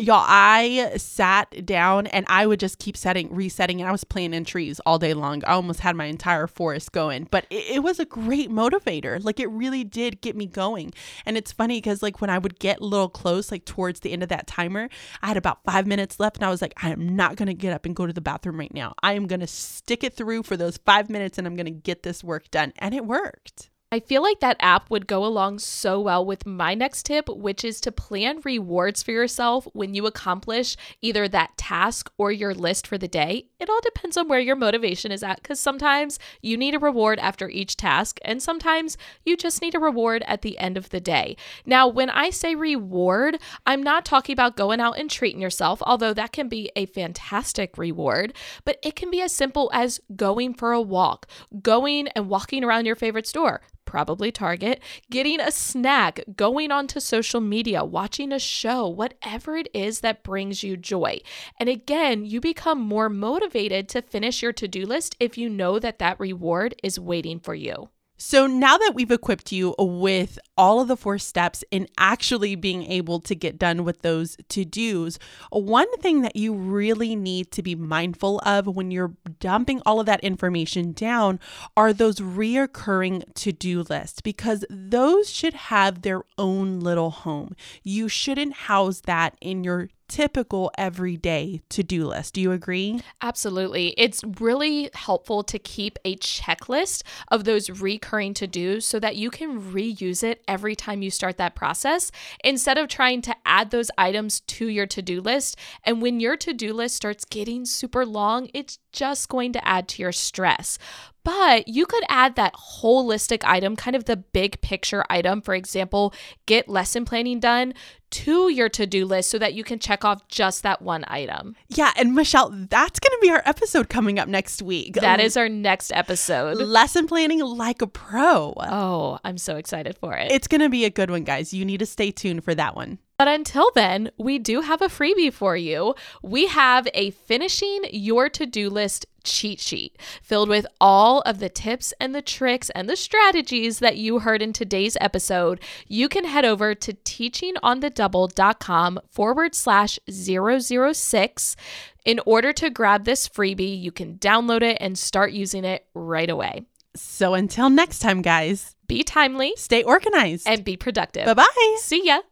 y'all 0.00 0.24
i 0.26 0.90
sat 0.96 1.66
down 1.66 2.06
and 2.06 2.24
i 2.30 2.46
would 2.46 2.58
just 2.58 2.78
keep 2.78 2.96
setting 2.96 3.28
resetting 3.34 3.78
and 3.78 3.86
i 3.86 3.92
was 3.92 4.04
playing 4.04 4.32
in 4.32 4.42
trees 4.42 4.80
all 4.86 4.98
day 4.98 5.12
long. 5.12 5.44
I 5.44 5.52
almost 5.52 5.80
had 5.80 5.96
my 5.96 6.06
entire 6.06 6.46
forest 6.46 6.92
going 6.92 7.28
but 7.30 7.46
it, 7.50 7.76
it 7.76 7.82
was 7.82 7.98
a 8.00 8.06
great 8.06 8.50
motivator. 8.50 9.22
Like 9.22 9.38
it 9.38 9.48
really 9.50 9.84
did 9.84 10.22
get 10.22 10.34
me 10.34 10.46
going. 10.46 10.92
And 11.26 11.36
it's 11.36 11.52
funny 11.52 11.76
because 11.76 12.02
like 12.02 12.22
when 12.22 12.30
i 12.30 12.38
would 12.38 12.58
get 12.58 12.80
a 12.80 12.84
little 12.84 13.08
close 13.08 13.50
like 13.50 13.66
towards 13.66 14.00
the 14.00 14.12
end 14.12 14.22
of 14.22 14.30
that 14.30 14.46
timer 14.46 14.88
i 15.20 15.26
had 15.26 15.36
about 15.36 15.62
five 15.64 15.86
minutes 15.86 16.18
left 16.18 16.38
and 16.38 16.44
i 16.46 16.50
was 16.50 16.62
like 16.62 16.72
i 16.82 16.90
am 16.90 17.14
not 17.14 17.36
going 17.36 17.48
to 17.48 17.54
get 17.54 17.74
up 17.74 17.84
and 17.84 17.94
go 17.94 18.06
to 18.06 18.12
the 18.12 18.20
bathroom 18.20 18.58
right 18.58 18.72
now. 18.72 18.94
I 19.02 19.12
am 19.12 19.26
going 19.26 19.40
to 19.40 19.46
stick 19.46 20.04
it 20.04 20.14
through 20.14 20.44
for 20.44 20.56
those 20.56 20.78
five 20.78 21.10
minutes 21.10 21.36
and 21.36 21.46
i'm 21.46 21.56
going 21.56 21.66
to 21.66 21.70
get 21.70 22.02
this 22.02 22.24
work 22.24 22.50
done. 22.50 22.72
And 22.78 22.94
it 22.94 23.04
worked 23.04 23.68
I 23.94 24.00
feel 24.00 24.22
like 24.22 24.40
that 24.40 24.56
app 24.58 24.88
would 24.88 25.06
go 25.06 25.22
along 25.22 25.58
so 25.58 26.00
well 26.00 26.24
with 26.24 26.46
my 26.46 26.74
next 26.74 27.04
tip, 27.04 27.28
which 27.28 27.62
is 27.62 27.78
to 27.82 27.92
plan 27.92 28.40
rewards 28.42 29.02
for 29.02 29.10
yourself 29.10 29.68
when 29.74 29.92
you 29.92 30.06
accomplish 30.06 30.78
either 31.02 31.28
that 31.28 31.58
task 31.58 32.10
or 32.16 32.32
your 32.32 32.54
list 32.54 32.86
for 32.86 32.96
the 32.96 33.06
day. 33.06 33.48
It 33.60 33.68
all 33.68 33.82
depends 33.82 34.16
on 34.16 34.28
where 34.28 34.40
your 34.40 34.56
motivation 34.56 35.12
is 35.12 35.22
at 35.22 35.42
because 35.42 35.60
sometimes 35.60 36.18
you 36.40 36.56
need 36.56 36.74
a 36.74 36.78
reward 36.78 37.18
after 37.18 37.50
each 37.50 37.76
task, 37.76 38.18
and 38.24 38.42
sometimes 38.42 38.96
you 39.26 39.36
just 39.36 39.60
need 39.60 39.74
a 39.74 39.78
reward 39.78 40.24
at 40.26 40.40
the 40.40 40.56
end 40.56 40.78
of 40.78 40.88
the 40.88 40.98
day. 40.98 41.36
Now, 41.66 41.86
when 41.86 42.08
I 42.08 42.30
say 42.30 42.54
reward, 42.54 43.36
I'm 43.66 43.82
not 43.82 44.06
talking 44.06 44.32
about 44.32 44.56
going 44.56 44.80
out 44.80 44.98
and 44.98 45.10
treating 45.10 45.42
yourself, 45.42 45.82
although 45.82 46.14
that 46.14 46.32
can 46.32 46.48
be 46.48 46.72
a 46.74 46.86
fantastic 46.86 47.76
reward, 47.76 48.32
but 48.64 48.78
it 48.82 48.96
can 48.96 49.10
be 49.10 49.20
as 49.20 49.32
simple 49.32 49.70
as 49.74 50.00
going 50.16 50.54
for 50.54 50.72
a 50.72 50.80
walk, 50.80 51.26
going 51.60 52.08
and 52.08 52.30
walking 52.30 52.64
around 52.64 52.86
your 52.86 52.96
favorite 52.96 53.26
store 53.26 53.60
probably 53.92 54.32
Target, 54.32 54.80
getting 55.10 55.38
a 55.38 55.50
snack, 55.52 56.20
going 56.34 56.72
onto 56.72 56.98
social 56.98 57.42
media, 57.42 57.84
watching 57.84 58.32
a 58.32 58.38
show, 58.38 58.88
whatever 58.88 59.54
it 59.54 59.68
is 59.74 60.00
that 60.00 60.22
brings 60.22 60.64
you 60.64 60.78
joy. 60.78 61.18
And 61.60 61.68
again, 61.68 62.24
you 62.24 62.40
become 62.40 62.80
more 62.80 63.10
motivated 63.10 63.90
to 63.90 64.00
finish 64.00 64.40
your 64.42 64.54
to 64.54 64.66
do 64.66 64.86
list 64.86 65.14
if 65.20 65.36
you 65.36 65.50
know 65.50 65.78
that 65.78 65.98
that 65.98 66.18
reward 66.18 66.74
is 66.82 66.98
waiting 66.98 67.38
for 67.38 67.54
you. 67.54 67.90
So 68.24 68.46
now 68.46 68.78
that 68.78 68.92
we've 68.94 69.10
equipped 69.10 69.50
you 69.50 69.74
with 69.76 70.38
all 70.56 70.80
of 70.80 70.86
the 70.86 70.96
four 70.96 71.18
steps 71.18 71.64
in 71.72 71.88
actually 71.98 72.54
being 72.54 72.84
able 72.84 73.18
to 73.18 73.34
get 73.34 73.58
done 73.58 73.82
with 73.82 74.02
those 74.02 74.36
to 74.50 74.64
dos, 74.64 75.18
one 75.50 75.92
thing 75.98 76.22
that 76.22 76.36
you 76.36 76.54
really 76.54 77.16
need 77.16 77.50
to 77.50 77.64
be 77.64 77.74
mindful 77.74 78.38
of 78.46 78.68
when 78.68 78.92
you're 78.92 79.16
dumping 79.40 79.82
all 79.84 79.98
of 79.98 80.06
that 80.06 80.20
information 80.20 80.92
down 80.92 81.40
are 81.76 81.92
those 81.92 82.20
reoccurring 82.20 83.24
to 83.34 83.50
do 83.50 83.82
lists 83.82 84.20
because 84.20 84.64
those 84.70 85.28
should 85.28 85.54
have 85.54 86.02
their 86.02 86.22
own 86.38 86.78
little 86.78 87.10
home. 87.10 87.56
You 87.82 88.08
shouldn't 88.08 88.54
house 88.54 89.00
that 89.00 89.36
in 89.40 89.64
your 89.64 89.88
typical 90.12 90.70
everyday 90.76 91.62
to 91.70 91.82
do 91.82 92.06
list. 92.06 92.34
Do 92.34 92.42
you 92.42 92.52
agree? 92.52 93.00
Absolutely. 93.22 93.94
It's 93.96 94.22
really 94.40 94.90
helpful 94.92 95.42
to 95.44 95.58
keep 95.58 95.98
a 96.04 96.16
checklist 96.16 97.02
of 97.28 97.44
those 97.44 97.70
recurring 97.70 98.34
to 98.34 98.46
dos 98.46 98.84
so 98.84 99.00
that 99.00 99.16
you 99.16 99.30
can 99.30 99.72
reuse 99.72 100.22
it 100.22 100.44
every 100.46 100.76
time 100.76 101.00
you 101.00 101.10
start 101.10 101.38
that 101.38 101.54
process 101.54 102.10
instead 102.44 102.76
of 102.76 102.88
trying 102.88 103.22
to 103.22 103.34
add 103.46 103.70
those 103.70 103.90
items 103.96 104.40
to 104.40 104.66
your 104.66 104.86
to 104.86 105.00
do 105.00 105.22
list. 105.22 105.56
And 105.82 106.02
when 106.02 106.20
your 106.20 106.36
to 106.36 106.52
do 106.52 106.74
list 106.74 106.96
starts 106.96 107.24
getting 107.24 107.64
super 107.64 108.04
long, 108.04 108.50
it's 108.52 108.78
just 108.92 109.30
going 109.30 109.54
to 109.54 109.66
add 109.66 109.88
to 109.88 110.02
your 110.02 110.12
stress. 110.12 110.78
But 111.24 111.68
you 111.68 111.86
could 111.86 112.02
add 112.08 112.34
that 112.36 112.54
holistic 112.54 113.44
item, 113.44 113.76
kind 113.76 113.94
of 113.94 114.04
the 114.04 114.16
big 114.16 114.60
picture 114.60 115.04
item, 115.08 115.40
for 115.40 115.54
example, 115.54 116.12
get 116.46 116.68
lesson 116.68 117.04
planning 117.04 117.38
done 117.38 117.74
to 118.12 118.48
your 118.50 118.68
to 118.70 118.86
do 118.86 119.04
list 119.04 119.30
so 119.30 119.38
that 119.38 119.54
you 119.54 119.64
can 119.64 119.78
check 119.78 120.04
off 120.04 120.28
just 120.28 120.62
that 120.62 120.82
one 120.82 121.04
item. 121.08 121.56
Yeah. 121.68 121.92
And 121.96 122.14
Michelle, 122.14 122.50
that's 122.50 123.00
going 123.00 123.10
to 123.10 123.18
be 123.20 123.30
our 123.30 123.42
episode 123.44 123.88
coming 123.88 124.18
up 124.18 124.28
next 124.28 124.62
week. 124.62 124.94
That 124.94 125.20
um, 125.20 125.26
is 125.26 125.36
our 125.36 125.48
next 125.48 125.92
episode. 125.92 126.58
Lesson 126.58 127.06
planning 127.06 127.40
like 127.40 127.82
a 127.82 127.86
pro. 127.86 128.54
Oh, 128.56 129.18
I'm 129.24 129.38
so 129.38 129.56
excited 129.56 129.96
for 129.98 130.14
it. 130.14 130.30
It's 130.30 130.48
going 130.48 130.60
to 130.60 130.68
be 130.68 130.84
a 130.84 130.90
good 130.90 131.10
one, 131.10 131.24
guys. 131.24 131.52
You 131.52 131.64
need 131.64 131.78
to 131.78 131.86
stay 131.86 132.10
tuned 132.10 132.44
for 132.44 132.54
that 132.54 132.76
one. 132.76 132.98
But 133.22 133.28
until 133.28 133.70
then, 133.76 134.10
we 134.18 134.40
do 134.40 134.62
have 134.62 134.82
a 134.82 134.88
freebie 134.88 135.32
for 135.32 135.56
you. 135.56 135.94
We 136.24 136.48
have 136.48 136.88
a 136.92 137.12
finishing 137.12 137.84
your 137.92 138.28
to 138.30 138.46
do 138.46 138.68
list 138.68 139.06
cheat 139.22 139.60
sheet 139.60 139.96
filled 140.20 140.48
with 140.48 140.66
all 140.80 141.20
of 141.20 141.38
the 141.38 141.48
tips 141.48 141.94
and 142.00 142.16
the 142.16 142.20
tricks 142.20 142.68
and 142.70 142.88
the 142.88 142.96
strategies 142.96 143.78
that 143.78 143.96
you 143.96 144.18
heard 144.18 144.42
in 144.42 144.52
today's 144.52 144.96
episode. 145.00 145.60
You 145.86 146.08
can 146.08 146.24
head 146.24 146.44
over 146.44 146.74
to 146.74 146.94
teachingonthedouble.com 146.94 148.98
forward 149.08 149.54
slash 149.54 150.00
006. 150.10 151.56
In 152.04 152.20
order 152.26 152.52
to 152.54 152.70
grab 152.70 153.04
this 153.04 153.28
freebie, 153.28 153.80
you 153.80 153.92
can 153.92 154.18
download 154.18 154.62
it 154.62 154.78
and 154.80 154.98
start 154.98 155.30
using 155.30 155.64
it 155.64 155.86
right 155.94 156.28
away. 156.28 156.62
So 156.96 157.34
until 157.34 157.70
next 157.70 158.00
time, 158.00 158.20
guys, 158.20 158.74
be 158.88 159.04
timely, 159.04 159.52
stay 159.56 159.84
organized, 159.84 160.48
and 160.48 160.64
be 160.64 160.76
productive. 160.76 161.26
Bye 161.26 161.34
bye. 161.34 161.76
See 161.78 162.04
ya. 162.04 162.22